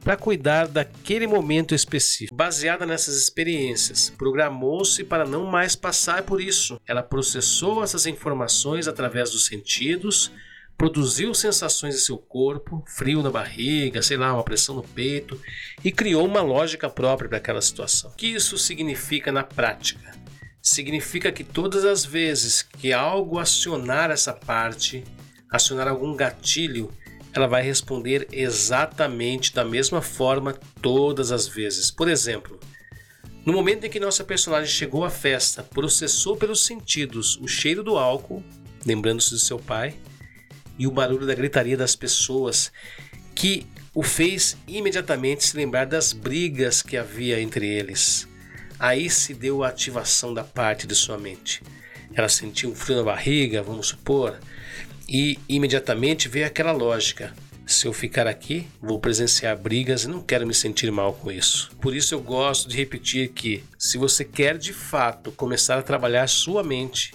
para 0.06 0.16
cuidar 0.16 0.68
daquele 0.68 1.26
momento 1.26 1.74
específico. 1.74 2.36
Baseada 2.36 2.86
nessas 2.86 3.16
experiências, 3.16 4.08
programou-se 4.16 5.02
para 5.02 5.26
não 5.26 5.46
mais 5.46 5.74
passar 5.74 6.22
por 6.22 6.40
isso. 6.40 6.80
Ela 6.86 7.02
processou 7.02 7.82
essas 7.82 8.06
informações 8.06 8.86
através 8.86 9.32
dos 9.32 9.46
sentidos, 9.46 10.30
produziu 10.78 11.34
sensações 11.34 11.96
em 11.96 11.98
seu 11.98 12.16
corpo, 12.16 12.84
frio 12.86 13.20
na 13.20 13.32
barriga, 13.32 14.00
sei 14.00 14.16
lá, 14.16 14.32
uma 14.32 14.44
pressão 14.44 14.76
no 14.76 14.84
peito, 14.84 15.40
e 15.82 15.90
criou 15.90 16.24
uma 16.24 16.40
lógica 16.40 16.88
própria 16.88 17.28
para 17.28 17.38
aquela 17.38 17.60
situação. 17.60 18.12
O 18.12 18.14
que 18.14 18.28
isso 18.28 18.56
significa 18.56 19.32
na 19.32 19.42
prática? 19.42 20.14
Significa 20.62 21.32
que 21.32 21.42
todas 21.42 21.84
as 21.84 22.04
vezes 22.04 22.62
que 22.62 22.92
algo 22.92 23.40
acionar 23.40 24.12
essa 24.12 24.32
parte, 24.32 25.02
acionar 25.50 25.88
algum 25.88 26.14
gatilho, 26.14 26.92
ela 27.36 27.46
vai 27.46 27.62
responder 27.62 28.26
exatamente 28.32 29.54
da 29.54 29.64
mesma 29.64 30.00
forma 30.00 30.54
todas 30.80 31.30
as 31.30 31.46
vezes. 31.46 31.90
Por 31.90 32.08
exemplo, 32.08 32.58
no 33.44 33.52
momento 33.52 33.84
em 33.84 33.90
que 33.90 34.00
nossa 34.00 34.24
personagem 34.24 34.72
chegou 34.72 35.04
à 35.04 35.10
festa, 35.10 35.62
processou 35.62 36.36
pelos 36.36 36.64
sentidos 36.64 37.36
o 37.36 37.46
cheiro 37.46 37.84
do 37.84 37.98
álcool, 37.98 38.42
lembrando-se 38.86 39.30
do 39.30 39.38
seu 39.38 39.58
pai, 39.58 39.94
e 40.78 40.86
o 40.86 40.90
barulho 40.90 41.26
da 41.26 41.34
gritaria 41.34 41.76
das 41.76 41.94
pessoas, 41.94 42.72
que 43.34 43.66
o 43.94 44.02
fez 44.02 44.56
imediatamente 44.66 45.44
se 45.44 45.56
lembrar 45.56 45.84
das 45.84 46.12
brigas 46.12 46.82
que 46.82 46.96
havia 46.96 47.40
entre 47.40 47.66
eles. 47.66 48.26
Aí 48.78 49.08
se 49.08 49.34
deu 49.34 49.62
a 49.62 49.68
ativação 49.68 50.32
da 50.32 50.42
parte 50.42 50.86
de 50.86 50.94
sua 50.94 51.16
mente. 51.18 51.62
Ela 52.14 52.28
sentiu 52.28 52.70
um 52.70 52.74
frio 52.74 52.96
na 52.96 53.02
barriga, 53.02 53.62
vamos 53.62 53.88
supor, 53.88 54.38
e 55.08 55.38
imediatamente 55.48 56.28
veio 56.28 56.46
aquela 56.46 56.72
lógica: 56.72 57.34
se 57.66 57.86
eu 57.86 57.92
ficar 57.92 58.26
aqui, 58.26 58.66
vou 58.80 59.00
presenciar 59.00 59.58
brigas 59.58 60.04
e 60.04 60.08
não 60.08 60.22
quero 60.22 60.46
me 60.46 60.54
sentir 60.54 60.90
mal 60.92 61.12
com 61.12 61.32
isso. 61.32 61.70
Por 61.80 61.94
isso 61.94 62.14
eu 62.14 62.20
gosto 62.20 62.68
de 62.68 62.76
repetir 62.76 63.30
que, 63.30 63.64
se 63.78 63.98
você 63.98 64.24
quer 64.24 64.56
de 64.56 64.72
fato 64.72 65.32
começar 65.32 65.78
a 65.78 65.82
trabalhar 65.82 66.28
sua 66.28 66.62
mente, 66.62 67.12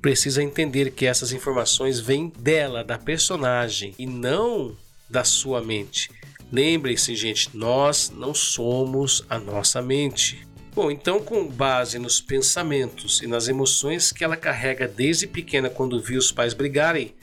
precisa 0.00 0.42
entender 0.42 0.92
que 0.92 1.04
essas 1.04 1.32
informações 1.32 1.98
vêm 1.98 2.32
dela, 2.38 2.84
da 2.84 2.96
personagem, 2.96 3.94
e 3.98 4.06
não 4.06 4.76
da 5.10 5.24
sua 5.24 5.62
mente. 5.62 6.10
Lembre-se, 6.52 7.14
gente, 7.14 7.50
nós 7.54 8.10
não 8.14 8.32
somos 8.32 9.24
a 9.28 9.38
nossa 9.38 9.82
mente. 9.82 10.46
Bom, 10.74 10.90
então, 10.90 11.20
com 11.20 11.46
base 11.46 11.98
nos 11.98 12.20
pensamentos 12.20 13.20
e 13.20 13.26
nas 13.26 13.48
emoções 13.48 14.12
que 14.12 14.22
ela 14.22 14.36
carrega 14.36 14.86
desde 14.86 15.26
pequena 15.26 15.68
quando 15.68 16.00
viu 16.00 16.18
os 16.18 16.30
pais 16.30 16.54
brigarem, 16.54 17.14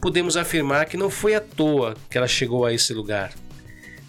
podemos 0.00 0.36
afirmar 0.36 0.86
que 0.86 0.96
não 0.96 1.10
foi 1.10 1.34
à 1.34 1.40
toa 1.40 1.94
que 2.08 2.16
ela 2.16 2.26
chegou 2.26 2.64
a 2.64 2.72
esse 2.72 2.94
lugar. 2.94 3.32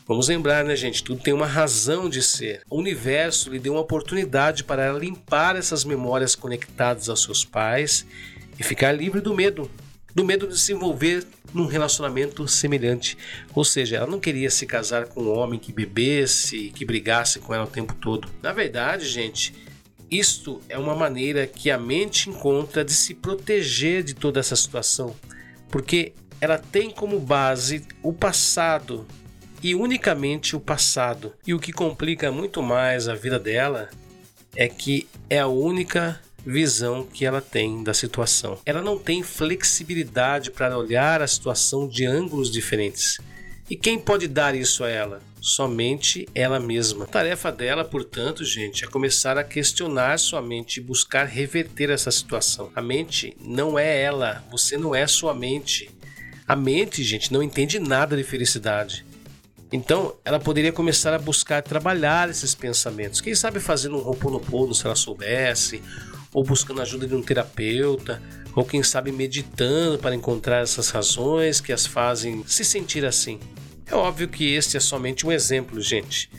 Vamos 0.08 0.28
lembrar, 0.28 0.66
né, 0.66 0.76
gente? 0.76 1.04
Tudo 1.04 1.22
tem 1.22 1.34
uma 1.34 1.46
razão 1.46 2.10
de 2.10 2.22
ser. 2.22 2.62
O 2.70 2.78
universo 2.78 3.50
lhe 3.50 3.60
deu 3.60 3.74
uma 3.74 3.82
oportunidade 3.82 4.64
para 4.64 4.84
ela 4.84 5.00
limpar 5.00 5.56
essas 5.56 5.86
memórias 5.86 6.36
conectadas 6.36 7.08
aos 7.08 7.24
seus 7.24 7.46
pais 7.46 8.06
e 8.60 8.64
ficar 8.64 8.92
livre 8.92 9.22
do 9.22 9.34
medo. 9.34 9.70
Do 10.14 10.26
medo 10.26 10.48
de 10.48 10.60
se 10.60 10.74
envolver 10.74 11.26
num 11.54 11.66
relacionamento 11.66 12.46
semelhante. 12.48 13.18
Ou 13.54 13.64
seja, 13.64 13.98
ela 13.98 14.08
não 14.08 14.20
queria 14.20 14.50
se 14.50 14.66
casar 14.66 15.06
com 15.06 15.24
um 15.24 15.38
homem 15.38 15.60
que 15.60 15.72
bebesse, 15.72 16.72
que 16.76 16.84
brigasse 16.84 17.40
com 17.40 17.54
ela 17.54 17.64
o 17.64 17.68
tempo 17.68 17.94
todo. 17.94 18.28
Na 18.42 18.52
verdade, 18.52 19.08
gente, 19.08 19.54
isto 20.10 20.62
é 20.68 20.78
uma 20.78 20.94
maneira 20.94 21.48
que 21.48 21.72
a 21.72 21.78
mente 21.78 22.30
encontra 22.30 22.84
de 22.84 22.94
se 22.94 23.14
proteger 23.14 24.04
de 24.04 24.14
toda 24.14 24.42
essa 24.42 24.58
situação, 24.58 25.16
porque 25.72 26.14
ela 26.40 26.58
tem 26.58 26.92
como 26.92 27.20
base 27.20 27.86
o 28.04 28.12
passado 28.12 29.08
e 29.64 29.74
unicamente 29.74 30.56
o 30.56 30.60
passado. 30.60 31.34
E 31.48 31.54
o 31.54 31.60
que 31.60 31.72
complica 31.72 32.32
muito 32.32 32.62
mais 32.62 33.08
a 33.08 33.16
vida 33.16 33.40
dela 33.40 33.90
é 34.56 34.68
que 34.68 35.08
é 35.30 35.40
a 35.40 35.48
única 35.48 36.20
visão 36.46 37.06
que 37.06 37.26
ela 37.26 37.42
tem 37.42 37.84
da 37.84 37.94
situação. 37.94 38.60
Ela 38.66 38.82
não 38.82 38.98
tem 38.98 39.22
flexibilidade 39.24 40.52
para 40.52 40.78
olhar 40.78 41.22
a 41.22 41.28
situação 41.28 41.88
de 41.88 42.06
ângulos 42.06 42.52
diferentes. 42.52 43.20
E 43.72 43.78
quem 43.78 43.98
pode 43.98 44.28
dar 44.28 44.54
isso 44.54 44.84
a 44.84 44.90
ela? 44.90 45.22
Somente 45.40 46.28
ela 46.36 46.60
mesma. 46.60 47.06
A 47.06 47.08
tarefa 47.08 47.50
dela, 47.50 47.86
portanto, 47.86 48.44
gente, 48.44 48.84
é 48.84 48.88
começar 48.88 49.38
a 49.38 49.46
questionar 49.46 50.20
sua 50.20 50.42
mente 50.42 50.82
e 50.82 50.84
buscar 50.84 51.24
reverter 51.24 51.90
essa 51.90 52.12
situação. 52.12 52.70
A 52.76 52.82
mente 52.82 53.34
não 53.40 53.80
é 53.80 54.02
ela, 54.02 54.44
você 54.52 54.78
não 54.78 54.94
é 54.94 55.08
sua 55.08 55.34
mente. 55.34 55.90
A 56.46 56.54
mente, 56.54 57.02
gente, 57.02 57.32
não 57.32 57.42
entende 57.42 57.80
nada 57.80 58.18
de 58.18 58.26
felicidade. 58.26 59.06
Então, 59.72 60.18
ela 60.26 60.38
poderia 60.38 60.74
começar 60.74 61.14
a 61.14 61.18
buscar 61.18 61.64
trabalhar 61.64 62.30
esses 62.30 62.54
pensamentos. 62.54 63.22
Quem 63.22 63.34
sabe 63.34 63.62
fazendo 63.62 63.96
um 63.96 64.02
roponopono 64.02 64.76
se 64.76 64.86
ela 64.86 64.96
soubesse, 64.96 65.82
ou 66.34 66.44
buscando 66.44 66.82
ajuda 66.82 67.08
de 67.08 67.16
um 67.16 67.22
terapeuta, 67.22 68.22
ou 68.54 68.66
quem 68.66 68.84
sabe 68.84 69.14
meditando 69.14 69.98
para 69.98 70.14
encontrar 70.14 70.62
essas 70.62 70.90
razões 70.90 71.62
que 71.62 71.72
as 71.72 71.86
fazem 71.86 72.44
se 72.46 72.66
sentir 72.66 73.06
assim. 73.06 73.40
É 73.92 73.96
óbvio 73.96 74.30
que 74.30 74.54
este 74.54 74.78
é 74.78 74.80
somente 74.80 75.28
um 75.28 75.34
exemplo, 75.34 75.82
gente, 75.82 76.30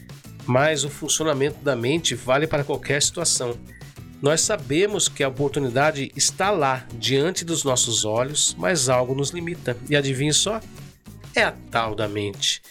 mas 0.46 0.84
o 0.84 0.88
funcionamento 0.88 1.62
da 1.62 1.76
mente 1.76 2.14
vale 2.14 2.46
para 2.46 2.64
qualquer 2.64 3.02
situação. 3.02 3.58
Nós 4.22 4.40
sabemos 4.40 5.06
que 5.06 5.22
a 5.22 5.28
oportunidade 5.28 6.10
está 6.16 6.50
lá, 6.50 6.86
diante 6.94 7.44
dos 7.44 7.62
nossos 7.62 8.06
olhos, 8.06 8.56
mas 8.58 8.88
algo 8.88 9.14
nos 9.14 9.32
limita. 9.32 9.76
E 9.90 9.94
adivinhe 9.94 10.32
só? 10.32 10.62
É 11.34 11.42
a 11.42 11.52
tal 11.70 11.94
da 11.94 12.08
mente. 12.08 12.62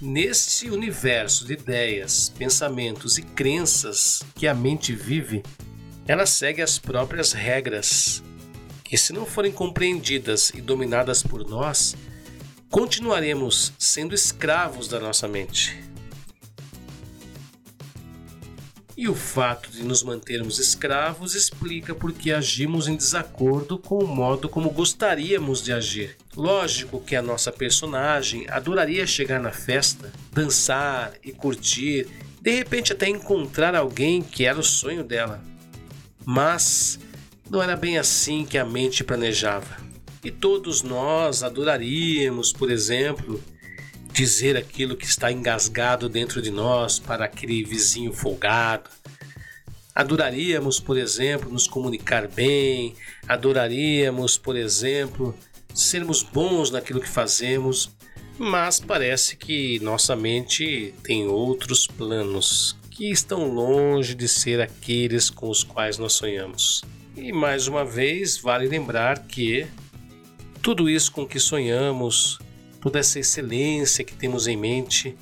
Nesse 0.00 0.70
universo 0.70 1.44
de 1.44 1.54
ideias, 1.54 2.28
pensamentos 2.28 3.18
e 3.18 3.22
crenças 3.22 4.22
que 4.36 4.46
a 4.46 4.54
mente 4.54 4.94
vive, 4.94 5.42
ela 6.06 6.24
segue 6.24 6.62
as 6.62 6.78
próprias 6.78 7.32
regras, 7.32 8.22
que, 8.84 8.96
se 8.96 9.12
não 9.12 9.26
forem 9.26 9.50
compreendidas 9.50 10.52
e 10.54 10.60
dominadas 10.60 11.20
por 11.20 11.44
nós, 11.48 11.96
continuaremos 12.70 13.72
sendo 13.76 14.14
escravos 14.14 14.86
da 14.86 15.00
nossa 15.00 15.26
mente. 15.26 15.76
E 18.96 19.08
o 19.08 19.14
fato 19.14 19.70
de 19.70 19.82
nos 19.82 20.02
mantermos 20.02 20.58
escravos 20.58 21.34
explica 21.34 21.94
por 21.94 22.12
que 22.12 22.30
agimos 22.30 22.86
em 22.86 22.94
desacordo 22.94 23.78
com 23.78 23.98
o 23.98 24.06
modo 24.06 24.48
como 24.48 24.70
gostaríamos 24.70 25.64
de 25.64 25.72
agir. 25.72 26.16
Lógico 26.36 27.00
que 27.00 27.16
a 27.16 27.22
nossa 27.22 27.50
personagem 27.50 28.46
adoraria 28.48 29.06
chegar 29.06 29.40
na 29.40 29.50
festa, 29.50 30.12
dançar 30.32 31.14
e 31.24 31.32
curtir, 31.32 32.06
de 32.40 32.52
repente 32.52 32.92
até 32.92 33.08
encontrar 33.08 33.74
alguém 33.74 34.22
que 34.22 34.44
era 34.44 34.60
o 34.60 34.62
sonho 34.62 35.02
dela. 35.02 35.42
Mas 36.24 37.00
não 37.48 37.62
era 37.62 37.74
bem 37.74 37.98
assim 37.98 38.44
que 38.44 38.58
a 38.58 38.64
mente 38.64 39.02
planejava. 39.02 39.89
E 40.22 40.30
todos 40.30 40.82
nós 40.82 41.42
adoraríamos, 41.42 42.52
por 42.52 42.70
exemplo, 42.70 43.42
dizer 44.12 44.56
aquilo 44.56 44.96
que 44.96 45.06
está 45.06 45.32
engasgado 45.32 46.08
dentro 46.08 46.42
de 46.42 46.50
nós 46.50 46.98
para 46.98 47.24
aquele 47.24 47.64
vizinho 47.64 48.12
folgado. 48.12 48.90
Adoraríamos, 49.94 50.78
por 50.78 50.98
exemplo, 50.98 51.50
nos 51.50 51.66
comunicar 51.66 52.28
bem, 52.28 52.94
adoraríamos, 53.26 54.36
por 54.36 54.56
exemplo, 54.56 55.34
sermos 55.74 56.22
bons 56.22 56.70
naquilo 56.70 57.00
que 57.00 57.08
fazemos, 57.08 57.90
mas 58.38 58.78
parece 58.78 59.36
que 59.36 59.78
nossa 59.80 60.14
mente 60.14 60.94
tem 61.02 61.26
outros 61.26 61.86
planos 61.86 62.76
que 62.90 63.10
estão 63.10 63.52
longe 63.52 64.14
de 64.14 64.28
ser 64.28 64.60
aqueles 64.60 65.30
com 65.30 65.48
os 65.48 65.64
quais 65.64 65.96
nós 65.98 66.12
sonhamos. 66.12 66.82
E 67.16 67.32
mais 67.32 67.66
uma 67.66 67.84
vez, 67.84 68.38
vale 68.38 68.68
lembrar 68.68 69.26
que 69.26 69.66
tudo 70.62 70.88
isso 70.88 71.12
com 71.12 71.26
que 71.26 71.40
sonhamos, 71.40 72.38
toda 72.80 72.98
essa 72.98 73.18
excelência 73.18 74.04
que 74.04 74.14
temos 74.14 74.46
em 74.46 74.56
mente, 74.56 75.16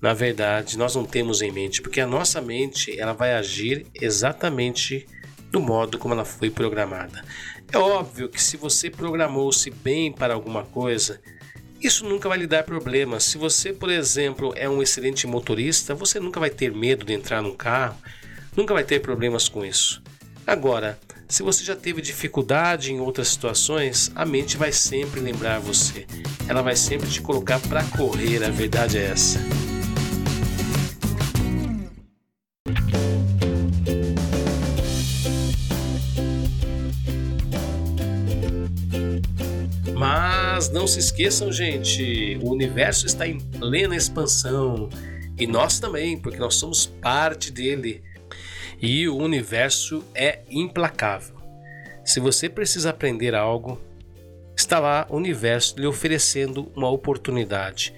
na 0.00 0.12
verdade, 0.12 0.76
nós 0.76 0.94
não 0.94 1.04
temos 1.04 1.42
em 1.42 1.50
mente, 1.52 1.80
porque 1.80 2.00
a 2.00 2.06
nossa 2.06 2.40
mente 2.40 2.98
ela 2.98 3.12
vai 3.12 3.34
agir 3.34 3.86
exatamente 3.94 5.06
do 5.50 5.60
modo 5.60 5.98
como 5.98 6.14
ela 6.14 6.24
foi 6.24 6.50
programada. 6.50 7.24
É 7.70 7.78
óbvio 7.78 8.28
que 8.28 8.42
se 8.42 8.56
você 8.56 8.90
programou-se 8.90 9.70
bem 9.70 10.12
para 10.12 10.34
alguma 10.34 10.64
coisa, 10.64 11.20
isso 11.80 12.04
nunca 12.04 12.28
vai 12.28 12.38
lhe 12.38 12.46
dar 12.46 12.64
problemas. 12.64 13.24
Se 13.24 13.38
você, 13.38 13.72
por 13.72 13.90
exemplo, 13.90 14.52
é 14.56 14.68
um 14.68 14.82
excelente 14.82 15.26
motorista, 15.26 15.94
você 15.94 16.20
nunca 16.20 16.38
vai 16.38 16.50
ter 16.50 16.72
medo 16.72 17.04
de 17.04 17.12
entrar 17.12 17.40
num 17.40 17.54
carro, 17.54 17.96
nunca 18.56 18.74
vai 18.74 18.84
ter 18.84 19.00
problemas 19.00 19.48
com 19.48 19.64
isso. 19.64 20.02
Agora, 20.46 20.98
se 21.32 21.42
você 21.42 21.64
já 21.64 21.74
teve 21.74 22.02
dificuldade 22.02 22.92
em 22.92 23.00
outras 23.00 23.28
situações, 23.28 24.12
a 24.14 24.22
mente 24.26 24.58
vai 24.58 24.70
sempre 24.70 25.18
lembrar 25.18 25.60
você. 25.60 26.06
Ela 26.46 26.60
vai 26.60 26.76
sempre 26.76 27.08
te 27.08 27.22
colocar 27.22 27.58
para 27.58 27.82
correr, 27.84 28.44
a 28.44 28.50
verdade 28.50 28.98
é 28.98 29.06
essa. 29.06 29.40
Mas 39.94 40.68
não 40.68 40.86
se 40.86 40.98
esqueçam, 40.98 41.50
gente, 41.50 42.38
o 42.42 42.50
universo 42.50 43.06
está 43.06 43.26
em 43.26 43.40
plena 43.40 43.96
expansão 43.96 44.90
e 45.38 45.46
nós 45.46 45.80
também, 45.80 46.20
porque 46.20 46.38
nós 46.38 46.56
somos 46.56 46.84
parte 46.84 47.50
dele 47.50 48.02
e 48.82 49.08
o 49.08 49.16
universo 49.16 50.04
é 50.12 50.40
implacável. 50.50 51.36
Se 52.04 52.18
você 52.18 52.48
precisa 52.48 52.90
aprender 52.90 53.32
algo, 53.32 53.80
está 54.56 54.80
lá 54.80 55.06
o 55.08 55.16
universo 55.16 55.78
lhe 55.78 55.86
oferecendo 55.86 56.72
uma 56.74 56.90
oportunidade. 56.90 57.94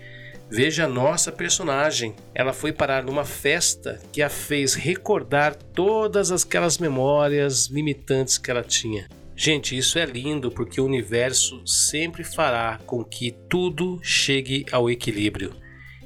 Veja 0.51 0.85
a 0.85 0.89
nossa 0.89 1.33
personagem. 1.33 2.15
Ela 2.35 2.53
foi 2.53 2.71
parar 2.71 3.03
numa 3.03 3.25
festa 3.25 3.99
que 4.13 4.21
a 4.21 4.29
fez 4.29 4.75
recordar 4.75 5.55
todas 5.55 6.31
aquelas 6.31 6.77
memórias 6.77 7.67
limitantes 7.69 8.37
que 8.37 8.51
ela 8.51 8.63
tinha. 8.63 9.09
Gente, 9.35 9.77
isso 9.77 9.99
é 9.99 10.05
lindo 10.05 10.51
porque 10.51 10.81
o 10.81 10.85
universo 10.85 11.67
sempre 11.67 12.23
fará 12.23 12.79
com 12.87 13.03
que 13.03 13.33
tudo 13.49 13.99
chegue 14.03 14.67
ao 14.71 14.89
equilíbrio. 14.89 15.57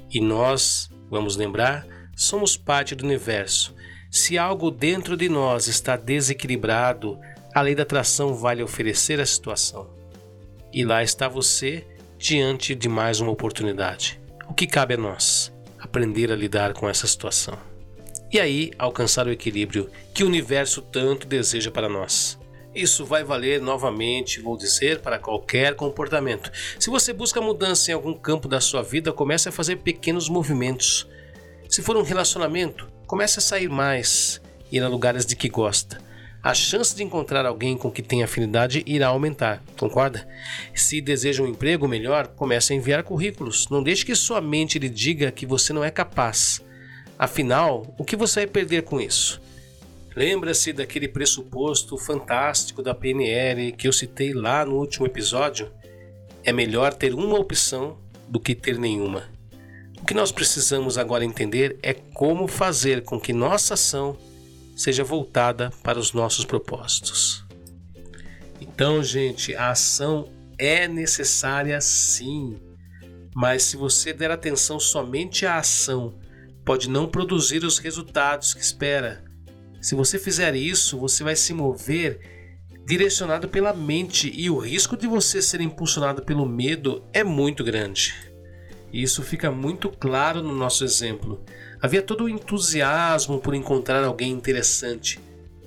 E 0.09 0.19
nós, 0.19 0.89
vamos 1.11 1.35
lembrar, 1.35 1.85
somos 2.15 2.57
parte 2.57 2.95
do 2.95 3.05
universo. 3.05 3.75
Se 4.11 4.39
algo 4.39 4.71
dentro 4.71 5.15
de 5.15 5.29
nós 5.29 5.67
está 5.67 5.95
desequilibrado, 5.95 7.19
a 7.53 7.61
lei 7.61 7.75
da 7.75 7.83
atração 7.83 8.33
vai 8.33 8.55
lhe 8.55 8.63
oferecer 8.63 9.19
a 9.19 9.25
situação. 9.25 9.87
E 10.73 10.83
lá 10.83 11.03
está 11.03 11.27
você 11.27 11.85
diante 12.17 12.73
de 12.73 12.89
mais 12.89 13.19
uma 13.19 13.31
oportunidade. 13.31 14.19
O 14.47 14.53
que 14.55 14.65
cabe 14.65 14.95
a 14.95 14.97
nós? 14.97 15.53
Aprender 15.77 16.31
a 16.31 16.35
lidar 16.35 16.73
com 16.73 16.89
essa 16.89 17.05
situação. 17.05 17.55
e 18.31 18.39
aí 18.39 18.71
alcançar 18.77 19.27
o 19.27 19.31
equilíbrio 19.31 19.89
que 20.13 20.23
o 20.23 20.27
universo 20.27 20.81
tanto 20.81 21.27
deseja 21.27 21.69
para 21.69 21.89
nós. 21.89 22.39
Isso 22.73 23.05
vai 23.05 23.23
valer 23.23 23.61
novamente, 23.61 24.39
vou 24.41 24.55
dizer, 24.55 25.01
para 25.01 25.19
qualquer 25.19 25.75
comportamento. 25.75 26.51
Se 26.79 26.89
você 26.89 27.11
busca 27.13 27.41
mudança 27.41 27.89
em 27.89 27.93
algum 27.93 28.13
campo 28.13 28.47
da 28.47 28.61
sua 28.61 28.81
vida, 28.83 29.11
comece 29.11 29.49
a 29.49 29.51
fazer 29.51 29.77
pequenos 29.77 30.29
movimentos. 30.29 31.07
Se 31.67 31.81
for 31.81 31.97
um 31.97 32.03
relacionamento, 32.03 32.87
comece 33.09 33.39
a 33.39 33.41
sair 33.41 33.67
mais, 33.67 34.39
ir 34.71 34.83
a 34.83 34.87
lugares 34.87 35.25
de 35.25 35.35
que 35.35 35.49
gosta. 35.49 35.99
A 36.43 36.53
chance 36.53 36.95
de 36.95 37.01
encontrar 37.01 37.43
alguém 37.43 37.75
com 37.75 37.89
que 37.89 38.03
tem 38.03 38.21
afinidade 38.21 38.83
irá 38.85 39.07
aumentar, 39.07 39.63
concorda? 39.79 40.27
Se 40.75 41.01
deseja 41.01 41.41
um 41.41 41.47
emprego 41.47 41.87
melhor, 41.87 42.27
comece 42.27 42.71
a 42.71 42.75
enviar 42.75 43.01
currículos. 43.01 43.67
Não 43.71 43.81
deixe 43.81 44.05
que 44.05 44.13
sua 44.13 44.39
mente 44.39 44.77
lhe 44.77 44.87
diga 44.87 45.31
que 45.31 45.47
você 45.47 45.73
não 45.73 45.83
é 45.83 45.89
capaz. 45.89 46.61
Afinal, 47.17 47.95
o 47.97 48.05
que 48.05 48.15
você 48.15 48.41
vai 48.41 48.47
perder 48.47 48.83
com 48.83 49.01
isso? 49.01 49.41
Lembra-se 50.15 50.71
daquele 50.71 51.07
pressuposto 51.07 51.97
fantástico 51.97 52.83
da 52.83 52.93
PNL 52.93 53.71
que 53.71 53.87
eu 53.87 53.91
citei 53.91 54.33
lá 54.33 54.63
no 54.63 54.75
último 54.75 55.07
episódio? 55.07 55.71
É 56.43 56.53
melhor 56.53 56.93
ter 56.93 57.15
uma 57.15 57.39
opção 57.39 57.97
do 58.27 58.39
que 58.39 58.53
ter 58.53 58.77
nenhuma. 58.77 59.38
Que 60.09 60.15
nós 60.15 60.31
precisamos 60.31 60.97
agora 60.97 61.23
entender 61.23 61.77
é 61.83 61.93
como 61.93 62.47
fazer 62.47 63.03
com 63.03 63.19
que 63.19 63.31
nossa 63.31 63.75
ação 63.75 64.17
seja 64.75 65.03
voltada 65.03 65.71
para 65.83 65.99
os 65.99 66.13
nossos 66.13 66.43
propósitos. 66.43 67.45
Então, 68.59 69.03
gente, 69.03 69.53
a 69.53 69.69
ação 69.69 70.27
é 70.57 70.87
necessária 70.87 71.79
sim, 71.79 72.59
mas 73.35 73.61
se 73.61 73.77
você 73.77 74.11
der 74.11 74.31
atenção 74.31 74.79
somente 74.79 75.45
à 75.45 75.59
ação, 75.59 76.17
pode 76.65 76.89
não 76.89 77.07
produzir 77.07 77.63
os 77.63 77.77
resultados 77.77 78.55
que 78.55 78.61
espera. 78.61 79.23
Se 79.79 79.93
você 79.93 80.17
fizer 80.17 80.55
isso, 80.55 80.97
você 80.97 81.23
vai 81.23 81.35
se 81.35 81.53
mover 81.53 82.19
direcionado 82.83 83.47
pela 83.47 83.73
mente 83.73 84.33
e 84.35 84.49
o 84.49 84.57
risco 84.57 84.97
de 84.97 85.05
você 85.05 85.39
ser 85.39 85.61
impulsionado 85.61 86.23
pelo 86.23 86.47
medo 86.47 87.03
é 87.13 87.23
muito 87.23 87.63
grande. 87.63 88.28
Isso 88.91 89.21
fica 89.23 89.51
muito 89.51 89.89
claro 89.89 90.41
no 90.41 90.55
nosso 90.55 90.83
exemplo. 90.83 91.43
Havia 91.81 92.01
todo 92.01 92.23
o 92.25 92.29
entusiasmo 92.29 93.39
por 93.39 93.53
encontrar 93.53 94.03
alguém 94.03 94.31
interessante, 94.31 95.19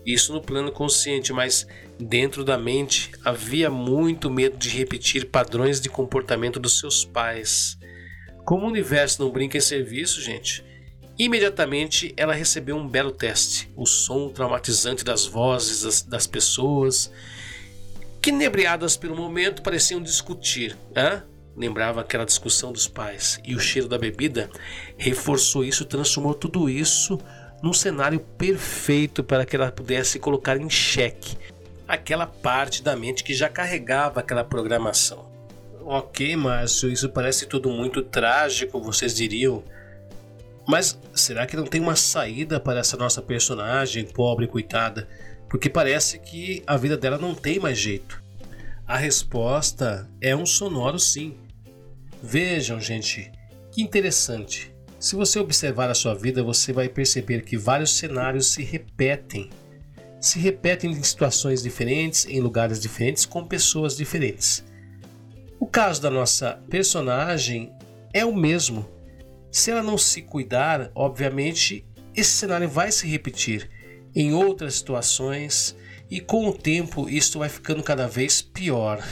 isso 0.05 0.33
no 0.33 0.43
plano 0.43 0.73
consciente, 0.73 1.33
mas 1.33 1.67
dentro 1.99 2.45
da 2.45 2.59
mente 2.59 3.13
havia 3.25 3.71
muito 3.71 4.29
medo 4.29 4.57
de 4.57 4.69
repetir 4.69 5.31
padrões 5.31 5.81
de 5.81 5.89
comportamento 5.89 6.59
dos 6.59 6.79
seus 6.79 7.05
pais. 7.05 7.79
Como 8.45 8.67
o 8.67 8.69
universo 8.69 9.23
não 9.23 9.31
brinca 9.31 9.57
em 9.57 9.61
serviço, 9.61 10.21
gente, 10.21 10.65
Imediatamente 11.19 12.15
ela 12.17 12.33
recebeu 12.33 12.77
um 12.77 12.89
belo 12.89 13.11
teste: 13.11 13.71
o 13.77 13.87
som 13.87 14.29
traumatizante 14.29 15.05
das 15.05 15.27
vozes 15.27 15.83
das, 15.83 16.03
das 16.03 16.27
pessoas, 16.27 17.13
que, 18.21 18.31
inebriadas 18.31 18.97
pelo 18.97 19.17
momento, 19.17 19.63
pareciam 19.63 20.03
discutir. 20.03 20.77
Hein? 20.97 21.23
Lembrava 21.57 22.01
aquela 22.01 22.25
discussão 22.25 22.73
dos 22.73 22.89
pais. 22.89 23.41
E 23.45 23.55
o 23.55 23.61
cheiro 23.61 23.89
da 23.89 23.99
bebida 23.99 24.51
reforçou 24.97 25.65
isso, 25.65 25.85
transformou 25.85 26.35
tudo 26.35 26.69
isso 26.69 27.19
num 27.63 27.73
cenário 27.73 28.21
perfeito 28.21 29.23
para 29.23 29.45
que 29.45 29.55
ela 29.55 29.71
pudesse 29.71 30.19
colocar 30.19 30.57
em 30.57 30.69
xeque 30.69 31.37
aquela 31.93 32.27
parte 32.27 32.83
da 32.83 32.97
mente 32.97 33.23
que 33.23 33.35
já 33.35 33.51
carregava 33.51 34.21
aquela 34.21 34.43
programação. 34.43 35.31
Ok, 35.85 36.35
Márcio, 36.37 36.91
isso 36.91 37.11
parece 37.11 37.45
tudo 37.45 37.69
muito 37.69 38.03
trágico, 38.03 38.81
vocês 38.81 39.15
diriam. 39.15 39.63
Mas 40.67 40.99
será 41.13 41.47
que 41.47 41.55
não 41.55 41.67
tem 41.67 41.83
uma 41.83 41.95
saída 41.95 42.59
para 42.59 42.81
essa 42.81 42.97
nossa 42.97 43.21
personagem 43.21 44.07
pobre 44.07 44.47
coitada? 44.47 45.07
Porque 45.51 45.69
parece 45.69 46.19
que 46.19 46.63
a 46.67 46.79
vida 46.79 46.97
dela 46.97 47.19
não 47.19 47.35
tem 47.35 47.59
mais 47.59 47.77
jeito. 47.77 48.23
A 48.87 48.97
resposta 48.97 50.09
é 50.19 50.35
um 50.35 50.47
sonoro 50.47 50.99
sim. 50.99 51.37
Vejam, 52.23 52.81
gente, 52.81 53.33
que 53.71 53.83
interessante. 53.83 54.73
Se 54.99 55.17
você 55.17 55.39
observar 55.39 55.91
a 55.91 55.95
sua 55.95 56.15
vida, 56.15 56.43
você 56.43 56.73
vai 56.73 56.89
perceber 56.89 57.43
que 57.43 57.57
vários 57.57 57.97
cenários 57.97 58.53
se 58.53 58.63
repetem. 58.63 59.51
Se 60.21 60.39
repetem 60.39 60.93
em 60.93 61.03
situações 61.03 61.63
diferentes, 61.63 62.25
em 62.27 62.41
lugares 62.41 62.81
diferentes, 62.81 63.27
com 63.27 63.45
pessoas 63.45 63.97
diferentes. 63.97 64.65
O 65.59 65.67
caso 65.67 66.01
da 66.01 66.11
nossa 66.11 66.63
personagem 66.71 67.73
é 68.13 68.25
o 68.25 68.35
mesmo 68.35 68.89
se 69.53 69.71
ela 69.71 69.83
não 69.83 69.99
se 69.99 70.23
cuidar, 70.23 70.91
obviamente 70.95 71.85
esse 72.17 72.31
cenário 72.31 72.67
vai 72.67 72.91
se 72.91 73.07
repetir 73.07 73.69
em 74.15 74.33
outras 74.33 74.77
situações 74.77 75.77
e 76.11 76.21
com 76.23 76.49
o 76.49 76.57
tempo 76.57 77.07
isto 77.07 77.39
vai 77.39 77.51
ficando 77.51 77.83
cada 77.83 78.09
vez 78.09 78.41
pior. 78.41 79.03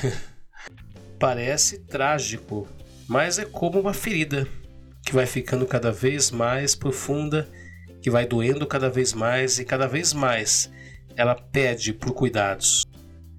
Parece 1.21 1.81
trágico, 1.81 2.67
mas 3.11 3.41
é 3.41 3.45
como 3.45 3.81
uma 3.81 3.93
ferida 3.93 4.47
que 5.05 5.13
vai 5.13 5.27
ficando 5.27 5.67
cada 5.67 5.91
vez 5.91 6.31
mais 6.31 6.77
profunda, 6.77 7.49
que 8.01 8.09
vai 8.09 8.25
doendo 8.25 8.65
cada 8.69 8.89
vez 8.89 9.13
mais 9.13 9.59
e 9.59 9.65
cada 9.65 9.89
vez 9.89 10.13
mais 10.13 10.71
ela 11.17 11.35
pede 11.35 11.93
por 11.93 12.13
cuidados. 12.13 12.85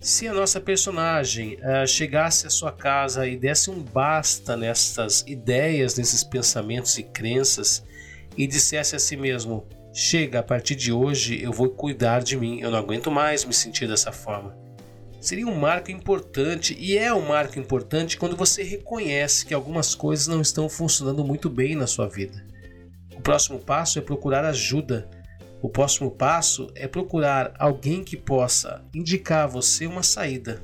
Se 0.01 0.27
a 0.27 0.33
nossa 0.33 0.59
personagem 0.59 1.57
uh, 1.61 1.87
chegasse 1.87 2.47
à 2.47 2.49
sua 2.49 2.73
casa 2.73 3.25
e 3.25 3.37
desse 3.37 3.71
um 3.71 3.81
basta 3.81 4.57
nessas 4.57 5.23
ideias, 5.25 5.95
nesses 5.95 6.21
pensamentos 6.21 6.97
e 6.97 7.03
crenças 7.03 7.81
e 8.35 8.45
dissesse 8.45 8.93
a 8.97 8.99
si 8.99 9.15
mesmo: 9.15 9.65
Chega, 9.93 10.39
a 10.39 10.43
partir 10.43 10.75
de 10.75 10.91
hoje 10.91 11.41
eu 11.41 11.53
vou 11.53 11.69
cuidar 11.69 12.21
de 12.21 12.35
mim, 12.35 12.59
eu 12.59 12.71
não 12.71 12.79
aguento 12.79 13.09
mais 13.09 13.45
me 13.45 13.53
sentir 13.53 13.87
dessa 13.87 14.11
forma. 14.11 14.53
Seria 15.21 15.47
um 15.47 15.55
marco 15.55 15.91
importante 15.91 16.75
e 16.77 16.97
é 16.97 17.13
um 17.13 17.25
marco 17.25 17.57
importante 17.57 18.17
quando 18.17 18.35
você 18.35 18.63
reconhece 18.63 19.45
que 19.45 19.53
algumas 19.53 19.95
coisas 19.95 20.27
não 20.27 20.41
estão 20.41 20.67
funcionando 20.67 21.23
muito 21.23 21.49
bem 21.49 21.75
na 21.75 21.87
sua 21.87 22.09
vida. 22.09 22.45
O 23.15 23.21
próximo 23.21 23.59
passo 23.59 23.99
é 23.99 24.01
procurar 24.01 24.43
ajuda 24.43 25.07
o 25.61 25.69
próximo 25.69 26.09
passo 26.09 26.71
é 26.73 26.87
procurar 26.87 27.53
alguém 27.59 28.03
que 28.03 28.17
possa 28.17 28.83
indicar 28.95 29.43
a 29.43 29.47
você 29.47 29.85
uma 29.85 30.01
saída. 30.01 30.59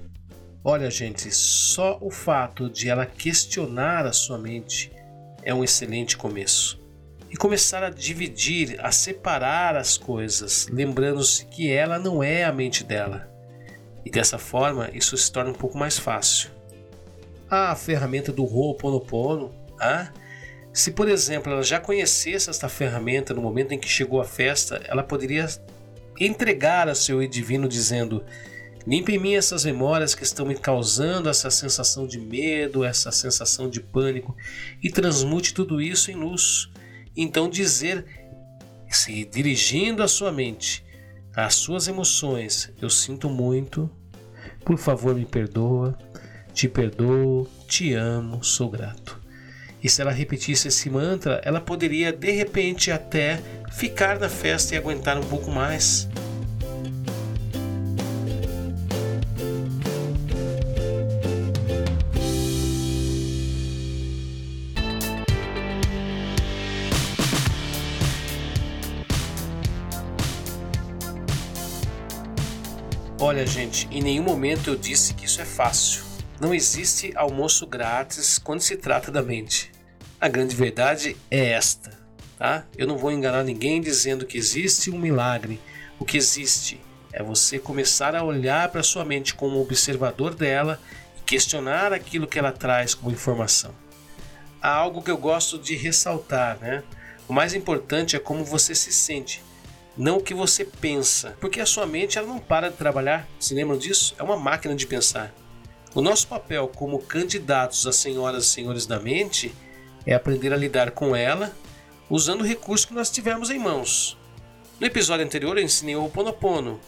Olha, 0.63 0.89
gente, 0.89 1.32
só 1.32 2.00
o 2.02 2.10
fato 2.10 2.67
de 2.67 2.89
ela 2.89 3.06
questionar 3.06 4.08
a 4.08 4.12
sua 4.12 4.39
mente 4.39 4.91
é 5.43 5.54
um 5.54 5.63
excelente 5.63 6.17
começo. 6.17 6.82
E 7.30 7.38
começar 7.38 7.84
a 7.84 7.91
dividir, 7.91 8.76
a 8.84 8.91
separar 8.91 9.76
as 9.76 9.98
coisas, 9.98 10.67
lembrando-se 10.72 11.46
que 11.46 11.72
ela 11.72 12.00
não 12.00 12.24
é 12.24 12.43
a 12.43 12.52
mente 12.52 12.84
dela. 12.84 13.32
E 14.08 14.10
dessa 14.10 14.38
forma, 14.38 14.89
isso 14.93 15.17
se 15.17 15.30
torna 15.30 15.52
um 15.52 15.54
pouco 15.54 15.78
mais 15.78 16.00
fácil. 16.00 16.50
A 17.50 17.76
ferramenta 17.76 18.32
do 18.32 18.46
Ho'oponopono, 18.46 19.54
ah, 19.82 20.13
se, 20.72 20.91
por 20.91 21.10
exemplo, 21.10 21.52
ela 21.52 21.62
já 21.62 21.78
conhecesse 21.78 22.50
esta 22.50 22.70
ferramenta 22.70 23.34
no 23.34 23.41
momento 23.41 23.74
em 23.74 23.78
que 23.78 23.89
chegou 23.89 24.22
à 24.22 24.24
festa, 24.24 24.82
ela 24.88 25.04
poderia 25.04 25.46
entregar 26.17 26.88
a 26.88 26.96
seu 26.96 27.22
eu 27.22 27.28
divino 27.28 27.67
dizendo: 27.67 28.24
Limpe 28.88 29.13
em 29.13 29.20
mim 29.20 29.36
essas 29.36 29.65
memórias 29.65 30.15
que 30.15 30.24
estão 30.24 30.46
me 30.46 30.56
causando 30.56 31.28
essa 31.28 31.52
sensação 31.52 32.08
de 32.08 32.17
medo, 32.17 32.86
essa 32.86 33.12
sensação 33.12 33.70
de 33.70 33.82
pânico 33.82 34.34
e 34.82 34.89
transmute 34.89 35.54
tudo 35.54 35.82
isso 35.82 36.10
em 36.12 36.15
luz. 36.15 36.70
Então 37.13 37.50
dizer, 37.50 38.06
se 38.89 39.26
dirigindo 39.26 40.02
a 40.02 40.08
sua 40.08 40.32
mente, 40.32 40.87
às 41.38 41.54
suas 41.54 41.88
emoções, 41.88 42.71
eu 42.82 42.89
sinto 42.89 43.30
muito, 43.30 43.88
por 44.65 44.76
favor 44.76 45.13
me 45.13 45.23
perdoa, 45.23 45.95
te 46.52 46.67
perdoo, 46.67 47.47
te 47.67 47.93
amo, 47.93 48.43
sou 48.43 48.71
grato. 48.71 49.21
E 49.84 49.88
se 49.88 50.02
ela 50.02 50.12
repetisse 50.12 50.67
esse 50.67 50.89
mantra, 50.89 51.39
ela 51.45 51.62
poderia 51.62 52.12
de 52.12 52.32
repente 52.32 52.91
até 52.91 53.39
ficar 53.71 54.17
na 54.17 54.28
festa 54.28 54.73
e 54.73 54.78
aguentar 54.80 55.15
um 55.15 55.23
pouco 55.23 55.52
mais. 55.52 56.10
Olha, 73.38 73.45
gente, 73.45 73.88
em 73.91 74.02
nenhum 74.02 74.23
momento 74.23 74.71
eu 74.71 74.76
disse 74.76 75.13
que 75.13 75.26
isso 75.26 75.39
é 75.39 75.45
fácil. 75.45 76.02
Não 76.41 76.56
existe 76.56 77.13
almoço 77.15 77.67
grátis 77.67 78.39
quando 78.39 78.62
se 78.62 78.76
trata 78.76 79.12
da 79.12 79.21
mente. 79.21 79.71
A 80.19 80.28
grande 80.28 80.56
verdade 80.56 81.15
é 81.30 81.52
esta, 81.52 81.91
tá? 82.36 82.65
Eu 82.76 82.88
não 82.88 82.97
vou 82.97 83.12
enganar 83.12 83.43
ninguém 83.43 83.80
dizendo 83.80 84.26
que 84.26 84.39
existe 84.39 84.89
um 84.89 84.97
milagre. 84.97 85.62
O 86.00 86.04
que 86.04 86.17
existe 86.17 86.82
é 87.13 87.21
você 87.21 87.60
começar 87.60 88.15
a 88.15 88.23
olhar 88.23 88.69
para 88.69 88.82
sua 88.82 89.06
mente 89.06 89.36
como 89.36 89.62
observador 89.62 90.34
dela 90.34 90.82
e 91.19 91.21
questionar 91.21 91.93
aquilo 91.93 92.26
que 92.26 92.39
ela 92.39 92.52
traz 92.52 92.95
como 92.95 93.12
informação. 93.12 93.71
Há 94.60 94.73
algo 94.73 95.04
que 95.04 95.12
eu 95.12 95.17
gosto 95.17 95.60
de 95.60 95.76
ressaltar, 95.76 96.58
né? 96.60 96.84
O 97.28 97.34
mais 97.34 97.54
importante 97.54 98.15
é 98.15 98.19
como 98.19 98.43
você 98.43 98.73
se 98.73 98.91
sente 98.91 99.43
não 99.97 100.17
o 100.17 100.23
que 100.23 100.33
você 100.33 100.63
pensa, 100.63 101.36
porque 101.41 101.60
a 101.60 101.65
sua 101.65 101.88
mente 101.88 102.17
ela 102.17 102.27
não 102.27 102.38
para 102.38 102.69
de 102.69 102.77
trabalhar. 102.77 103.27
Se 103.39 103.55
lembram 103.55 103.77
disso? 103.77 104.13
É 104.19 104.23
uma 104.23 104.38
máquina 104.38 104.75
de 104.75 104.86
pensar. 104.86 105.33
O 105.95 106.01
nosso 106.01 106.27
papel 106.27 106.67
como 106.67 106.99
candidatos 106.99 107.88
a 107.88 107.91
senhoras 107.91 108.45
e 108.45 108.49
senhores 108.49 108.86
da 108.86 108.99
mente 108.99 109.53
é 110.05 110.13
aprender 110.13 110.53
a 110.53 110.57
lidar 110.57 110.91
com 110.91 111.15
ela 111.15 111.51
usando 112.10 112.41
o 112.41 112.45
recurso 112.45 112.88
que 112.88 112.93
nós 112.93 113.10
tivermos 113.10 113.49
em 113.49 113.57
mãos. 113.57 114.17
No 114.79 114.86
episódio 114.86 115.25
anterior 115.25 115.57
eu 115.57 115.63
ensinei 115.63 115.95
o 115.95 116.03
Ho'oponopono. 116.03 116.79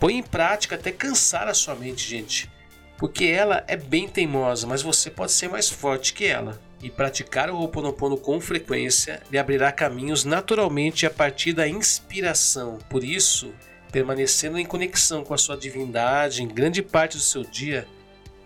Põe 0.00 0.16
em 0.18 0.22
prática 0.22 0.74
até 0.74 0.90
cansar 0.90 1.46
a 1.46 1.54
sua 1.54 1.76
mente, 1.76 2.08
gente. 2.08 2.50
Porque 2.98 3.24
ela 3.26 3.64
é 3.68 3.76
bem 3.76 4.08
teimosa, 4.08 4.66
mas 4.66 4.82
você 4.82 5.08
pode 5.08 5.30
ser 5.30 5.48
mais 5.48 5.70
forte 5.70 6.12
que 6.12 6.24
ela. 6.24 6.60
E 6.82 6.88
praticar 6.88 7.50
o 7.50 7.56
Ho'oponopono 7.56 8.16
com 8.16 8.40
frequência 8.40 9.20
lhe 9.30 9.38
abrirá 9.38 9.72
caminhos 9.72 10.24
naturalmente 10.24 11.06
a 11.06 11.10
partir 11.10 11.52
da 11.52 11.66
inspiração. 11.66 12.78
Por 12.88 13.02
isso, 13.02 13.52
permanecendo 13.90 14.58
em 14.58 14.64
conexão 14.64 15.24
com 15.24 15.34
a 15.34 15.38
sua 15.38 15.56
divindade 15.56 16.42
em 16.42 16.48
grande 16.48 16.82
parte 16.82 17.16
do 17.16 17.22
seu 17.22 17.42
dia, 17.42 17.86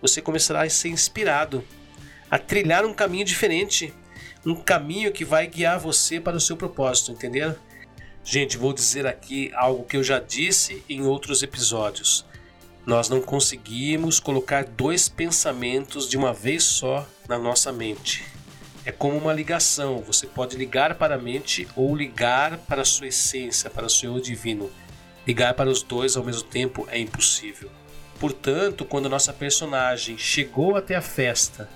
você 0.00 0.22
começará 0.22 0.62
a 0.62 0.70
ser 0.70 0.88
inspirado 0.88 1.62
a 2.30 2.38
trilhar 2.38 2.86
um 2.86 2.94
caminho 2.94 3.26
diferente, 3.26 3.92
um 4.44 4.54
caminho 4.54 5.12
que 5.12 5.24
vai 5.24 5.46
guiar 5.46 5.78
você 5.78 6.18
para 6.18 6.36
o 6.36 6.40
seu 6.40 6.56
propósito, 6.56 7.12
entenderam? 7.12 7.54
Gente, 8.24 8.56
vou 8.56 8.72
dizer 8.72 9.06
aqui 9.06 9.50
algo 9.54 9.84
que 9.84 9.96
eu 9.96 10.02
já 10.02 10.18
disse 10.18 10.82
em 10.88 11.02
outros 11.02 11.42
episódios. 11.42 12.24
Nós 12.84 13.08
não 13.08 13.20
conseguimos 13.20 14.18
colocar 14.18 14.64
dois 14.64 15.08
pensamentos 15.08 16.08
de 16.08 16.16
uma 16.16 16.32
vez 16.32 16.64
só 16.64 17.06
na 17.28 17.38
nossa 17.38 17.72
mente. 17.72 18.24
É 18.84 18.90
como 18.90 19.16
uma 19.16 19.32
ligação, 19.32 20.02
você 20.02 20.26
pode 20.26 20.56
ligar 20.56 20.96
para 20.96 21.14
a 21.14 21.18
mente 21.18 21.68
ou 21.76 21.94
ligar 21.94 22.58
para 22.58 22.82
a 22.82 22.84
sua 22.84 23.06
essência, 23.06 23.70
para 23.70 23.86
o 23.86 23.90
seu 23.90 24.18
divino. 24.18 24.68
Ligar 25.24 25.54
para 25.54 25.70
os 25.70 25.84
dois 25.84 26.16
ao 26.16 26.24
mesmo 26.24 26.42
tempo 26.42 26.88
é 26.90 26.98
impossível. 26.98 27.70
Portanto, 28.18 28.84
quando 28.84 29.08
nossa 29.08 29.32
personagem 29.32 30.18
chegou 30.18 30.74
até 30.74 30.96
a 30.96 31.00
festa 31.00 31.68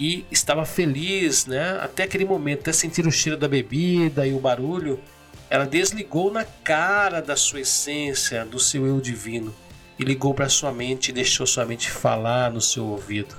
e 0.00 0.26
estava 0.32 0.64
feliz, 0.64 1.46
né, 1.46 1.78
até 1.80 2.02
aquele 2.02 2.24
momento, 2.24 2.62
até 2.62 2.72
sentir 2.72 3.06
o 3.06 3.12
cheiro 3.12 3.38
da 3.38 3.46
bebida 3.46 4.26
e 4.26 4.32
o 4.32 4.40
barulho, 4.40 5.00
ela 5.48 5.64
desligou 5.64 6.32
na 6.32 6.44
cara 6.44 7.22
da 7.22 7.36
sua 7.36 7.60
essência, 7.60 8.44
do 8.44 8.58
seu 8.58 8.84
eu 8.84 9.00
divino, 9.00 9.54
e 9.98 10.04
ligou 10.04 10.32
para 10.32 10.48
sua 10.48 10.72
mente 10.72 11.08
e 11.08 11.12
deixou 11.12 11.46
sua 11.46 11.64
mente 11.64 11.90
falar 11.90 12.50
no 12.50 12.60
seu 12.60 12.86
ouvido. 12.86 13.34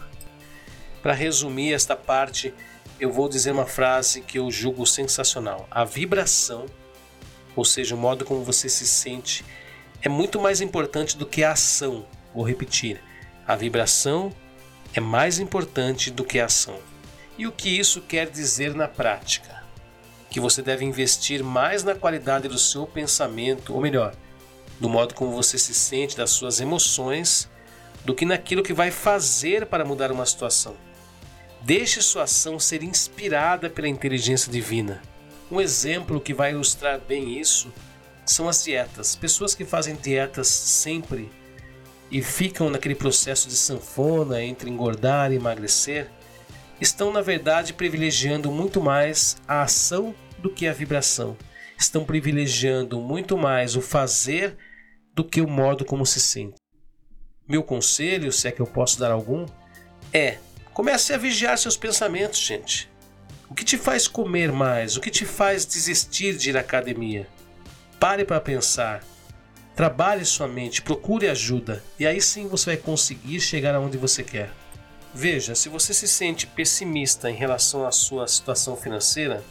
Para 1.01 1.13
resumir 1.13 1.73
esta 1.73 1.95
parte, 1.95 2.53
eu 2.99 3.11
vou 3.11 3.29
dizer 3.29 3.51
uma 3.51 3.65
frase 3.65 4.21
que 4.21 4.37
eu 4.37 4.51
julgo 4.51 4.85
sensacional. 4.85 5.67
A 5.71 5.85
vibração, 5.85 6.65
ou 7.55 7.63
seja, 7.63 7.95
o 7.95 7.97
modo 7.97 8.25
como 8.25 8.43
você 8.43 8.67
se 8.67 8.85
sente, 8.85 9.45
é 10.01 10.09
muito 10.09 10.39
mais 10.39 10.59
importante 10.61 11.17
do 11.17 11.25
que 11.25 11.43
a 11.43 11.51
ação. 11.51 12.05
Vou 12.33 12.43
repetir. 12.43 13.01
A 13.47 13.55
vibração 13.55 14.33
é 14.93 14.99
mais 14.99 15.39
importante 15.39 16.11
do 16.11 16.23
que 16.23 16.39
a 16.39 16.45
ação. 16.45 16.79
E 17.37 17.47
o 17.47 17.51
que 17.51 17.69
isso 17.69 18.01
quer 18.01 18.29
dizer 18.29 18.75
na 18.75 18.87
prática? 18.87 19.59
que 20.29 20.39
você 20.39 20.61
deve 20.61 20.85
investir 20.85 21.43
mais 21.43 21.83
na 21.83 21.95
qualidade 21.95 22.47
do 22.47 22.57
seu 22.57 22.85
pensamento, 22.85 23.73
ou 23.73 23.81
melhor, 23.81 24.13
do 24.79 24.89
modo 24.89 25.13
como 25.13 25.31
você 25.31 25.57
se 25.57 25.73
sente, 25.73 26.15
das 26.15 26.31
suas 26.31 26.59
emoções, 26.59 27.49
do 28.05 28.15
que 28.15 28.25
naquilo 28.25 28.63
que 28.63 28.73
vai 28.73 28.91
fazer 28.91 29.65
para 29.65 29.85
mudar 29.85 30.11
uma 30.11 30.25
situação. 30.25 30.75
Deixe 31.61 32.01
sua 32.01 32.23
ação 32.23 32.57
ser 32.57 32.81
inspirada 32.83 33.69
pela 33.69 33.87
inteligência 33.87 34.51
divina. 34.51 35.01
Um 35.51 35.59
exemplo 35.59 36.21
que 36.21 36.33
vai 36.33 36.51
ilustrar 36.51 36.99
bem 36.99 37.37
isso 37.37 37.71
são 38.25 38.47
as 38.47 38.63
dietas. 38.63 39.15
Pessoas 39.15 39.53
que 39.53 39.65
fazem 39.65 39.95
dietas 39.95 40.47
sempre 40.47 41.29
e 42.11 42.21
ficam 42.21 42.69
naquele 42.69 42.95
processo 42.95 43.47
de 43.47 43.55
sanfona 43.55 44.41
entre 44.41 44.69
engordar 44.69 45.31
e 45.31 45.35
emagrecer, 45.35 46.09
estão 46.79 47.11
na 47.11 47.21
verdade 47.21 47.73
privilegiando 47.73 48.51
muito 48.51 48.81
mais 48.81 49.37
a 49.47 49.61
ação 49.61 50.15
do 50.37 50.49
que 50.49 50.67
a 50.67 50.73
vibração. 50.73 51.37
Estão 51.77 52.03
privilegiando 52.03 52.99
muito 52.99 53.37
mais 53.37 53.75
o 53.75 53.81
fazer 53.81 54.57
do 55.19 55.23
que 55.25 55.41
o 55.41 55.49
modo 55.49 55.84
como 55.84 56.05
se 56.05 56.17
sente. 56.17 56.55
Meu 57.45 57.62
conselho, 57.62 58.32
se 58.32 58.47
é 58.47 58.53
que 58.53 58.62
eu 58.62 58.65
posso 58.65 58.97
dar 58.97 59.12
algum, 59.12 59.45
é: 60.13 60.38
comece 60.73 61.13
a 61.13 61.17
vigiar 61.17 61.58
seus 61.58 61.75
pensamentos, 61.75 62.39
gente. 62.39 62.89
O 63.49 63.53
que 63.53 63.65
te 63.65 63.77
faz 63.77 64.08
comer 64.08 64.49
mais? 64.49 64.95
O 64.95 65.01
que 65.01 65.12
te 65.12 65.25
faz 65.25 65.65
desistir 65.65 66.38
de 66.38 66.51
ir 66.51 66.55
à 66.55 66.62
academia? 66.62 67.27
Pare 67.99 68.23
para 68.23 68.39
pensar. 68.39 69.03
Trabalhe 69.75 70.23
sua 70.23 70.47
mente, 70.47 70.82
procure 70.82 71.27
ajuda 71.27 71.84
e 71.99 72.08
aí 72.08 72.21
sim 72.21 72.47
você 72.47 72.67
vai 72.67 72.77
conseguir 72.77 73.41
chegar 73.41 73.75
aonde 73.75 73.97
você 73.97 74.23
quer. 74.23 74.53
Veja, 75.13 75.53
se 75.53 75.67
você 75.67 75.93
se 75.93 76.08
sente 76.08 76.47
pessimista 76.47 77.29
em 77.29 77.36
relação 77.36 77.86
à 77.86 77.91
sua 77.91 78.25
situação 78.25 78.77
financeira, 78.77 79.43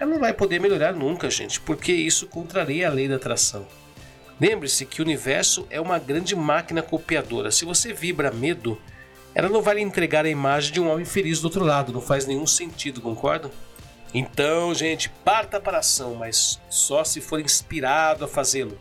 ela 0.00 0.10
não 0.10 0.18
vai 0.18 0.32
poder 0.32 0.58
melhorar 0.58 0.92
nunca, 0.92 1.30
gente, 1.30 1.60
porque 1.60 1.92
isso 1.92 2.26
contraria 2.26 2.88
a 2.88 2.92
lei 2.92 3.06
da 3.06 3.14
atração. 3.14 3.64
Lembre-se 4.40 4.84
que 4.84 5.00
o 5.00 5.04
universo 5.04 5.66
é 5.70 5.80
uma 5.80 5.98
grande 5.98 6.34
máquina 6.34 6.82
copiadora. 6.82 7.50
Se 7.50 7.64
você 7.64 7.92
vibra 7.92 8.32
medo, 8.32 8.80
ela 9.34 9.48
não 9.48 9.62
vai 9.62 9.76
lhe 9.76 9.80
entregar 9.80 10.24
a 10.24 10.30
imagem 10.30 10.72
de 10.72 10.80
um 10.80 10.90
homem 10.90 11.04
feliz 11.04 11.40
do 11.40 11.44
outro 11.44 11.64
lado. 11.64 11.92
Não 11.92 12.00
faz 12.00 12.26
nenhum 12.26 12.46
sentido, 12.46 13.00
concorda? 13.00 13.50
Então, 14.12 14.72
gente, 14.74 15.08
parta 15.24 15.60
para 15.60 15.78
a 15.78 15.80
ação, 15.80 16.14
mas 16.14 16.60
só 16.70 17.02
se 17.02 17.20
for 17.20 17.40
inspirado 17.40 18.24
a 18.24 18.28
fazê-lo. 18.28 18.78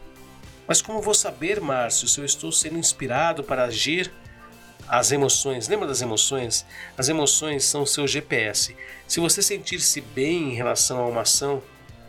Mas 0.67 0.81
como 0.81 1.01
vou 1.01 1.13
saber, 1.13 1.59
Márcio, 1.59 2.07
se 2.07 2.19
eu 2.19 2.25
estou 2.25 2.51
sendo 2.51 2.77
inspirado 2.77 3.43
para 3.43 3.65
agir 3.65 4.11
as 4.87 5.11
emoções, 5.11 5.67
lembra 5.67 5.87
das 5.87 6.01
emoções? 6.01 6.65
As 6.97 7.09
emoções 7.09 7.63
são 7.63 7.81
o 7.81 7.87
seu 7.87 8.07
GPS. 8.07 8.75
Se 9.07 9.19
você 9.19 9.41
sentir-se 9.41 10.01
bem 10.01 10.51
em 10.51 10.55
relação 10.55 10.99
a 10.99 11.07
uma 11.07 11.21
ação, 11.21 11.63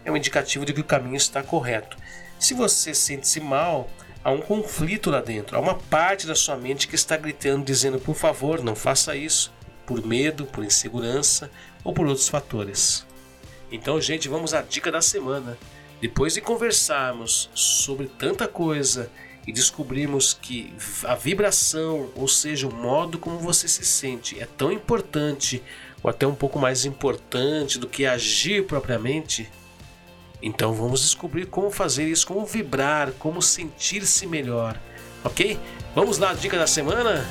é 0.05 0.13
um 0.13 0.17
indicativo 0.17 0.67
de 0.67 0.73
que 0.73 0.81
o 0.81 0.85
caminho 0.85 1.17
está 1.17 1.43
correto. 1.43 1.97
Se 2.45 2.53
você 2.53 2.93
sente-se 2.93 3.41
mal, 3.41 3.89
há 4.23 4.31
um 4.31 4.43
conflito 4.43 5.11
lá 5.11 5.23
dentro, 5.23 5.57
há 5.57 5.61
uma 5.61 5.77
parte 5.77 6.27
da 6.27 6.35
sua 6.35 6.57
mente 6.57 6.87
que 6.87 6.95
está 6.95 7.17
gritando, 7.17 7.65
dizendo: 7.65 7.99
por 7.99 8.15
favor, 8.15 8.63
não 8.63 8.77
faça 8.77 9.17
isso, 9.17 9.51
por 9.87 10.05
medo, 10.05 10.45
por 10.45 10.63
insegurança 10.63 11.51
ou 11.83 11.95
por 11.95 12.07
outros 12.07 12.29
fatores. 12.29 13.07
Então, 13.73 13.99
gente, 13.99 14.29
vamos 14.29 14.53
à 14.53 14.61
dica 14.61 14.93
da 14.93 15.01
semana. 15.01 15.57
Depois 16.03 16.35
de 16.35 16.43
conversarmos 16.43 17.49
sobre 17.55 18.09
tanta 18.09 18.47
coisa 18.47 19.11
e 19.47 19.51
descobrimos 19.51 20.35
que 20.35 20.71
a 21.05 21.15
vibração, 21.15 22.11
ou 22.15 22.29
seja, 22.29 22.69
o 22.69 22.75
modo 22.75 23.19
como 23.19 23.39
você 23.39 23.67
se 23.67 23.87
sente, 23.87 24.39
é 24.39 24.45
tão 24.45 24.71
importante, 24.71 25.63
ou 26.03 26.11
até 26.11 26.27
um 26.27 26.35
pouco 26.35 26.59
mais 26.59 26.85
importante 26.85 27.79
do 27.79 27.89
que 27.89 28.05
agir 28.05 28.67
propriamente, 28.67 29.51
então 30.47 30.75
vamos 30.75 31.01
descobrir 31.01 31.47
como 31.47 31.71
fazer 31.71 32.07
isso, 32.07 32.27
como 32.27 32.45
vibrar, 32.45 33.13
como 33.13 33.41
sentir-se 33.41 34.27
melhor, 34.27 34.79
ok? 35.25 35.59
Vamos 35.95 36.19
lá, 36.19 36.35
dica 36.35 36.59
da 36.59 36.67
semana? 36.67 37.27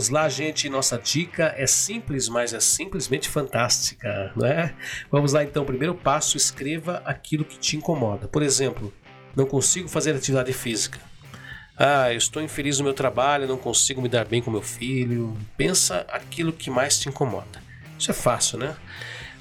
Vamos 0.00 0.08
lá, 0.08 0.28
gente. 0.30 0.70
Nossa 0.70 0.98
dica 0.98 1.54
é 1.58 1.66
simples, 1.66 2.26
mas 2.26 2.54
é 2.54 2.60
simplesmente 2.60 3.28
fantástica, 3.28 4.32
não 4.34 4.46
é? 4.46 4.74
Vamos 5.10 5.34
lá 5.34 5.44
então. 5.44 5.62
Primeiro 5.62 5.94
passo: 5.94 6.38
escreva 6.38 7.02
aquilo 7.04 7.44
que 7.44 7.58
te 7.58 7.76
incomoda. 7.76 8.26
Por 8.26 8.42
exemplo, 8.42 8.92
não 9.36 9.44
consigo 9.44 9.88
fazer 9.88 10.16
atividade 10.16 10.54
física. 10.54 10.98
Ah, 11.76 12.10
eu 12.10 12.16
estou 12.16 12.42
infeliz 12.42 12.78
no 12.78 12.84
meu 12.84 12.94
trabalho, 12.94 13.46
não 13.46 13.58
consigo 13.58 14.00
me 14.00 14.08
dar 14.08 14.24
bem 14.24 14.40
com 14.40 14.50
meu 14.50 14.62
filho. 14.62 15.36
Pensa 15.54 16.06
aquilo 16.08 16.52
que 16.52 16.70
mais 16.70 16.98
te 16.98 17.10
incomoda. 17.10 17.62
Isso 17.98 18.10
é 18.10 18.14
fácil, 18.14 18.58
né? 18.58 18.74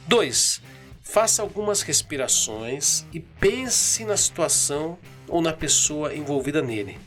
2. 0.07 0.61
Faça 1.01 1.41
algumas 1.41 1.81
respirações 1.81 3.05
e 3.13 3.19
pense 3.21 4.03
na 4.03 4.17
situação 4.17 4.97
ou 5.25 5.41
na 5.41 5.53
pessoa 5.53 6.13
envolvida 6.13 6.61
nele. 6.61 6.97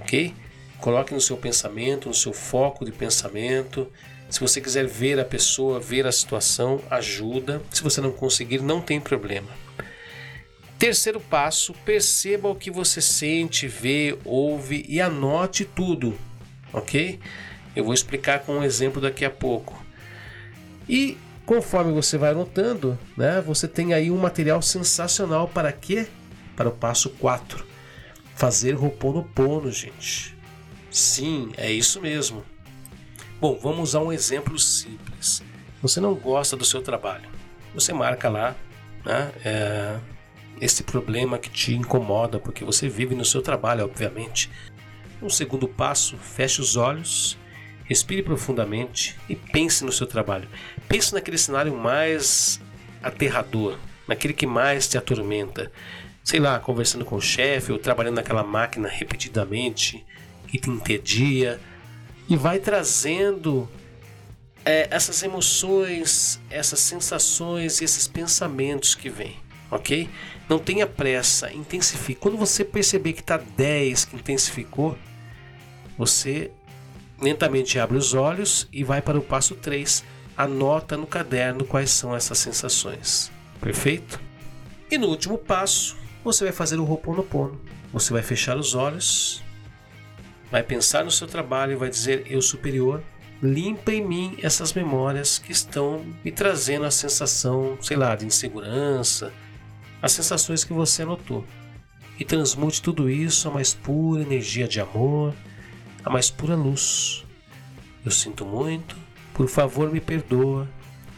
Ok? 0.00 0.34
Coloque 0.82 1.14
no 1.14 1.20
seu 1.20 1.38
pensamento, 1.38 2.08
no 2.08 2.14
seu 2.14 2.34
foco 2.34 2.84
de 2.84 2.92
pensamento. 2.92 3.90
Se 4.28 4.38
você 4.38 4.60
quiser 4.60 4.86
ver 4.86 5.18
a 5.18 5.24
pessoa, 5.24 5.80
ver 5.80 6.06
a 6.06 6.12
situação, 6.12 6.82
ajuda. 6.90 7.62
Se 7.70 7.82
você 7.82 8.02
não 8.02 8.12
conseguir, 8.12 8.60
não 8.60 8.82
tem 8.82 9.00
problema. 9.00 9.48
Terceiro 10.78 11.20
passo: 11.20 11.72
perceba 11.86 12.50
o 12.50 12.54
que 12.54 12.70
você 12.70 13.00
sente, 13.00 13.66
vê, 13.66 14.18
ouve 14.26 14.84
e 14.86 15.00
anote 15.00 15.64
tudo, 15.64 16.18
ok? 16.70 17.18
Eu 17.74 17.84
vou 17.84 17.94
explicar 17.94 18.40
com 18.40 18.58
um 18.58 18.62
exemplo 18.62 19.00
daqui 19.00 19.24
a 19.24 19.30
pouco. 19.30 19.82
E 20.86 21.16
Conforme 21.44 21.92
você 21.92 22.16
vai 22.16 22.30
anotando, 22.30 22.98
né, 23.16 23.42
você 23.44 23.66
tem 23.66 23.92
aí 23.92 24.10
um 24.10 24.16
material 24.16 24.62
sensacional 24.62 25.48
para 25.48 25.72
quê? 25.72 26.06
Para 26.56 26.68
o 26.68 26.72
passo 26.72 27.10
4. 27.10 27.66
Fazer 28.34 28.72
Roponopono, 28.72 29.70
gente. 29.70 30.36
Sim, 30.92 31.52
é 31.56 31.72
isso 31.72 32.02
mesmo. 32.02 32.44
Bom, 33.40 33.58
vamos 33.60 33.88
usar 33.88 34.00
um 34.00 34.12
exemplo 34.12 34.58
simples. 34.58 35.42
Você 35.80 36.00
não 36.00 36.14
gosta 36.14 36.54
do 36.54 36.66
seu 36.66 36.82
trabalho. 36.82 37.28
Você 37.74 37.94
marca 37.94 38.28
lá 38.28 38.54
né, 39.02 39.32
é, 39.42 39.98
esse 40.60 40.82
problema 40.82 41.38
que 41.38 41.48
te 41.48 41.74
incomoda, 41.74 42.38
porque 42.38 42.62
você 42.62 42.90
vive 42.90 43.14
no 43.14 43.24
seu 43.24 43.40
trabalho, 43.40 43.84
obviamente. 43.84 44.50
Um 45.22 45.30
segundo 45.30 45.66
passo, 45.66 46.18
feche 46.18 46.60
os 46.60 46.76
olhos, 46.76 47.38
respire 47.86 48.22
profundamente 48.22 49.16
e 49.30 49.34
pense 49.34 49.84
no 49.86 49.90
seu 49.92 50.06
trabalho. 50.06 50.46
Pense 50.86 51.14
naquele 51.14 51.38
cenário 51.38 51.74
mais 51.74 52.60
aterrador, 53.02 53.78
naquele 54.06 54.34
que 54.34 54.46
mais 54.46 54.86
te 54.86 54.98
atormenta. 54.98 55.72
Sei 56.22 56.38
lá, 56.38 56.60
conversando 56.60 57.04
com 57.04 57.16
o 57.16 57.20
chefe 57.20 57.72
ou 57.72 57.78
trabalhando 57.78 58.16
naquela 58.16 58.44
máquina 58.44 58.88
repetidamente 58.88 60.04
que 60.52 60.58
te 60.58 60.68
entedia 60.68 61.58
e 62.28 62.36
vai 62.36 62.58
trazendo 62.58 63.66
é, 64.66 64.86
essas 64.90 65.22
emoções, 65.22 66.38
essas 66.50 66.78
sensações 66.78 67.80
e 67.80 67.84
esses 67.84 68.06
pensamentos 68.06 68.94
que 68.94 69.08
vêm, 69.08 69.36
ok? 69.70 70.10
Não 70.50 70.58
tenha 70.58 70.86
pressa, 70.86 71.50
intensifique. 71.50 72.20
Quando 72.20 72.36
você 72.36 72.62
perceber 72.66 73.14
que 73.14 73.22
está 73.22 73.38
10, 73.38 74.04
que 74.04 74.16
intensificou, 74.16 74.98
você 75.96 76.50
lentamente 77.18 77.78
abre 77.78 77.96
os 77.96 78.12
olhos 78.12 78.68
e 78.70 78.84
vai 78.84 79.00
para 79.00 79.18
o 79.18 79.22
passo 79.22 79.54
3. 79.54 80.04
Anota 80.36 80.98
no 80.98 81.06
caderno 81.06 81.64
quais 81.64 81.90
são 81.90 82.14
essas 82.14 82.36
sensações. 82.36 83.32
Perfeito? 83.58 84.20
E 84.90 84.98
no 84.98 85.06
último 85.06 85.38
passo, 85.38 85.96
você 86.22 86.44
vai 86.44 86.52
fazer 86.52 86.78
o 86.78 86.84
Ho'oponopono. 86.84 87.58
Você 87.90 88.12
vai 88.12 88.22
fechar 88.22 88.58
os 88.58 88.74
olhos, 88.74 89.42
vai 90.52 90.62
pensar 90.62 91.02
no 91.02 91.10
seu 91.10 91.26
trabalho 91.26 91.72
e 91.72 91.76
vai 91.76 91.88
dizer: 91.88 92.26
Eu 92.28 92.42
superior, 92.42 93.02
limpa 93.42 93.90
em 93.90 94.06
mim 94.06 94.36
essas 94.42 94.74
memórias 94.74 95.38
que 95.38 95.50
estão 95.50 96.04
me 96.22 96.30
trazendo 96.30 96.84
a 96.84 96.90
sensação, 96.90 97.78
sei 97.80 97.96
lá, 97.96 98.14
de 98.14 98.26
insegurança, 98.26 99.32
as 100.02 100.12
sensações 100.12 100.62
que 100.62 100.74
você 100.74 101.02
anotou. 101.02 101.44
E 102.20 102.24
transmute 102.24 102.82
tudo 102.82 103.08
isso 103.08 103.48
a 103.48 103.50
mais 103.50 103.72
pura 103.72 104.20
energia 104.20 104.68
de 104.68 104.78
amor, 104.78 105.34
a 106.04 106.10
mais 106.10 106.30
pura 106.30 106.54
luz. 106.54 107.24
Eu 108.04 108.10
sinto 108.10 108.44
muito, 108.44 108.94
por 109.32 109.48
favor 109.48 109.90
me 109.90 110.00
perdoa, 110.00 110.68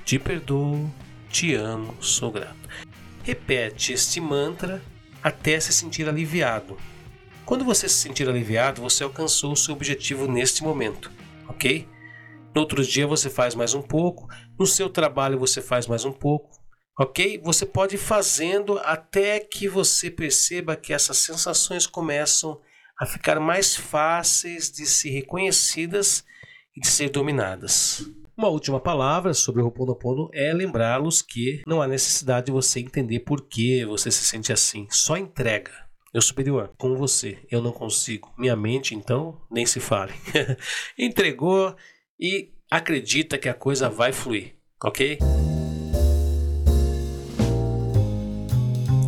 te 0.05 0.19
perdoo, 0.19 0.89
te 1.29 1.55
amo, 1.55 1.97
sou 2.01 2.31
grato. 2.31 2.55
Repete 3.25 3.93
este 3.93 4.21
mantra 4.21 4.81
até 5.23 5.59
se 5.59 5.73
sentir 5.73 6.09
aliviado. 6.09 6.77
Quando 7.45 7.63
você 7.63 7.89
se 7.91 7.97
sentir 7.97 8.27
aliviado, 8.27 8.81
você 8.81 9.05
alcançou 9.05 9.53
o 9.53 9.57
seu 9.57 9.75
objetivo 9.75 10.27
neste 10.27 10.63
momento, 10.63 11.13
ok? 11.47 11.87
No 12.55 12.63
outro 12.63 12.83
dia 12.83 13.07
você 13.07 13.29
faz 13.29 13.55
mais 13.55 13.75
um 13.75 13.83
pouco, 13.83 14.27
no 14.59 14.67
seu 14.67 14.89
trabalho 14.89 15.39
você 15.39 15.61
faz 15.61 15.87
mais 15.87 16.07
um 16.07 16.13
pouco, 16.13 16.51
ok? 16.99 17.39
Você 17.45 17.67
pode 17.67 17.97
ir 17.97 17.99
fazendo 17.99 18.79
até 18.79 19.41
que 19.41 19.69
você 19.69 20.11
perceba 20.11 20.75
que 20.75 20.93
essas 20.95 21.19
sensações 21.19 21.87
começam 21.87 22.59
a 22.99 23.05
ficar 23.05 23.39
mais 23.39 23.77
fáceis 23.77 24.71
de 24.71 24.87
ser 24.87 25.11
reconhecidas 25.11 26.25
e 26.75 26.81
de 26.81 26.87
ser 26.87 27.11
dominadas. 27.11 28.09
Uma 28.35 28.49
última 28.49 28.81
palavra 28.81 29.35
sobre 29.35 29.61
o 29.61 29.67
Ho'oponopono 29.67 30.31
é 30.33 30.53
lembrá-los 30.53 31.21
que 31.21 31.63
não 31.67 31.83
há 31.83 31.87
necessidade 31.87 32.47
de 32.47 32.53
você 32.53 32.81
entender 32.81 33.21
por 33.21 33.43
que 33.43 33.85
você 33.85 34.11
se 34.11 34.25
sente 34.25 34.51
assim. 34.51 34.87
Só 34.91 35.17
entrega. 35.17 35.84
Eu 36.15 36.23
superior, 36.23 36.71
com 36.79 36.95
você, 36.95 37.39
eu 37.51 37.61
não 37.61 37.73
consigo. 37.73 38.33
Minha 38.39 38.55
mente, 38.55 38.95
então, 38.95 39.37
nem 39.51 39.67
se 39.67 39.81
fale. 39.81 40.13
Entregou 40.97 41.75
e 42.21 42.53
acredita 42.71 43.37
que 43.37 43.49
a 43.49 43.55
coisa 43.55 43.91
vai 43.91 44.13
fluir, 44.13 44.55
ok? 44.81 45.19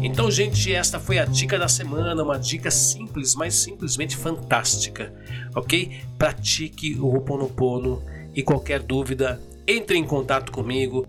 Então, 0.03 0.29
gente, 0.29 0.75
esta 0.75 0.99
foi 0.99 1.21
a 1.21 1.25
dica 1.25 1.57
da 1.57 1.69
semana, 1.69 2.25
uma 2.25 2.41
dica 2.41 2.73
simples, 2.73 3.37
mas 3.37 3.55
simplesmente 3.55 4.17
fantástica, 4.17 5.15
ok? 5.55 6.01
Pratique 6.19 6.99
o 6.99 7.07
Ho'oponopono 7.07 8.03
e 8.35 8.43
qualquer 8.43 8.83
dúvida, 8.83 9.41
entre 9.65 9.97
em 9.97 10.05
contato 10.05 10.51
comigo. 10.51 11.07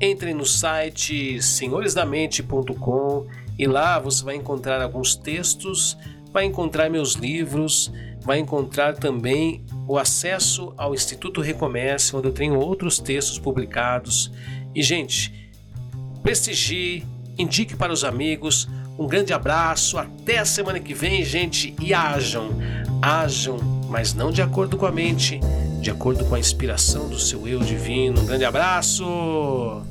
Entre 0.00 0.34
no 0.34 0.44
site 0.44 1.40
senhoresdamente.com 1.40 3.47
e 3.58 3.66
lá 3.66 3.98
você 3.98 4.22
vai 4.22 4.36
encontrar 4.36 4.80
alguns 4.80 5.16
textos, 5.16 5.96
vai 6.32 6.44
encontrar 6.44 6.88
meus 6.88 7.14
livros, 7.14 7.92
vai 8.20 8.38
encontrar 8.38 8.94
também 8.94 9.64
o 9.86 9.98
acesso 9.98 10.72
ao 10.76 10.94
Instituto 10.94 11.40
Recomércio, 11.40 12.18
onde 12.18 12.28
eu 12.28 12.32
tenho 12.32 12.58
outros 12.58 12.98
textos 12.98 13.38
publicados. 13.38 14.30
E, 14.74 14.82
gente, 14.82 15.50
prestigie 16.22 17.04
indique 17.38 17.74
para 17.74 17.92
os 17.92 18.04
amigos. 18.04 18.68
Um 18.98 19.06
grande 19.06 19.32
abraço, 19.32 19.96
até 19.96 20.38
a 20.38 20.44
semana 20.44 20.80
que 20.80 20.92
vem, 20.92 21.24
gente, 21.24 21.74
e 21.80 21.94
ajam, 21.94 22.50
ajam, 23.00 23.58
mas 23.88 24.12
não 24.12 24.30
de 24.30 24.42
acordo 24.42 24.76
com 24.76 24.86
a 24.86 24.92
mente, 24.92 25.40
de 25.80 25.90
acordo 25.90 26.24
com 26.24 26.34
a 26.34 26.38
inspiração 26.38 27.08
do 27.08 27.18
seu 27.18 27.46
eu 27.46 27.60
divino. 27.60 28.20
Um 28.20 28.26
grande 28.26 28.44
abraço! 28.44 29.87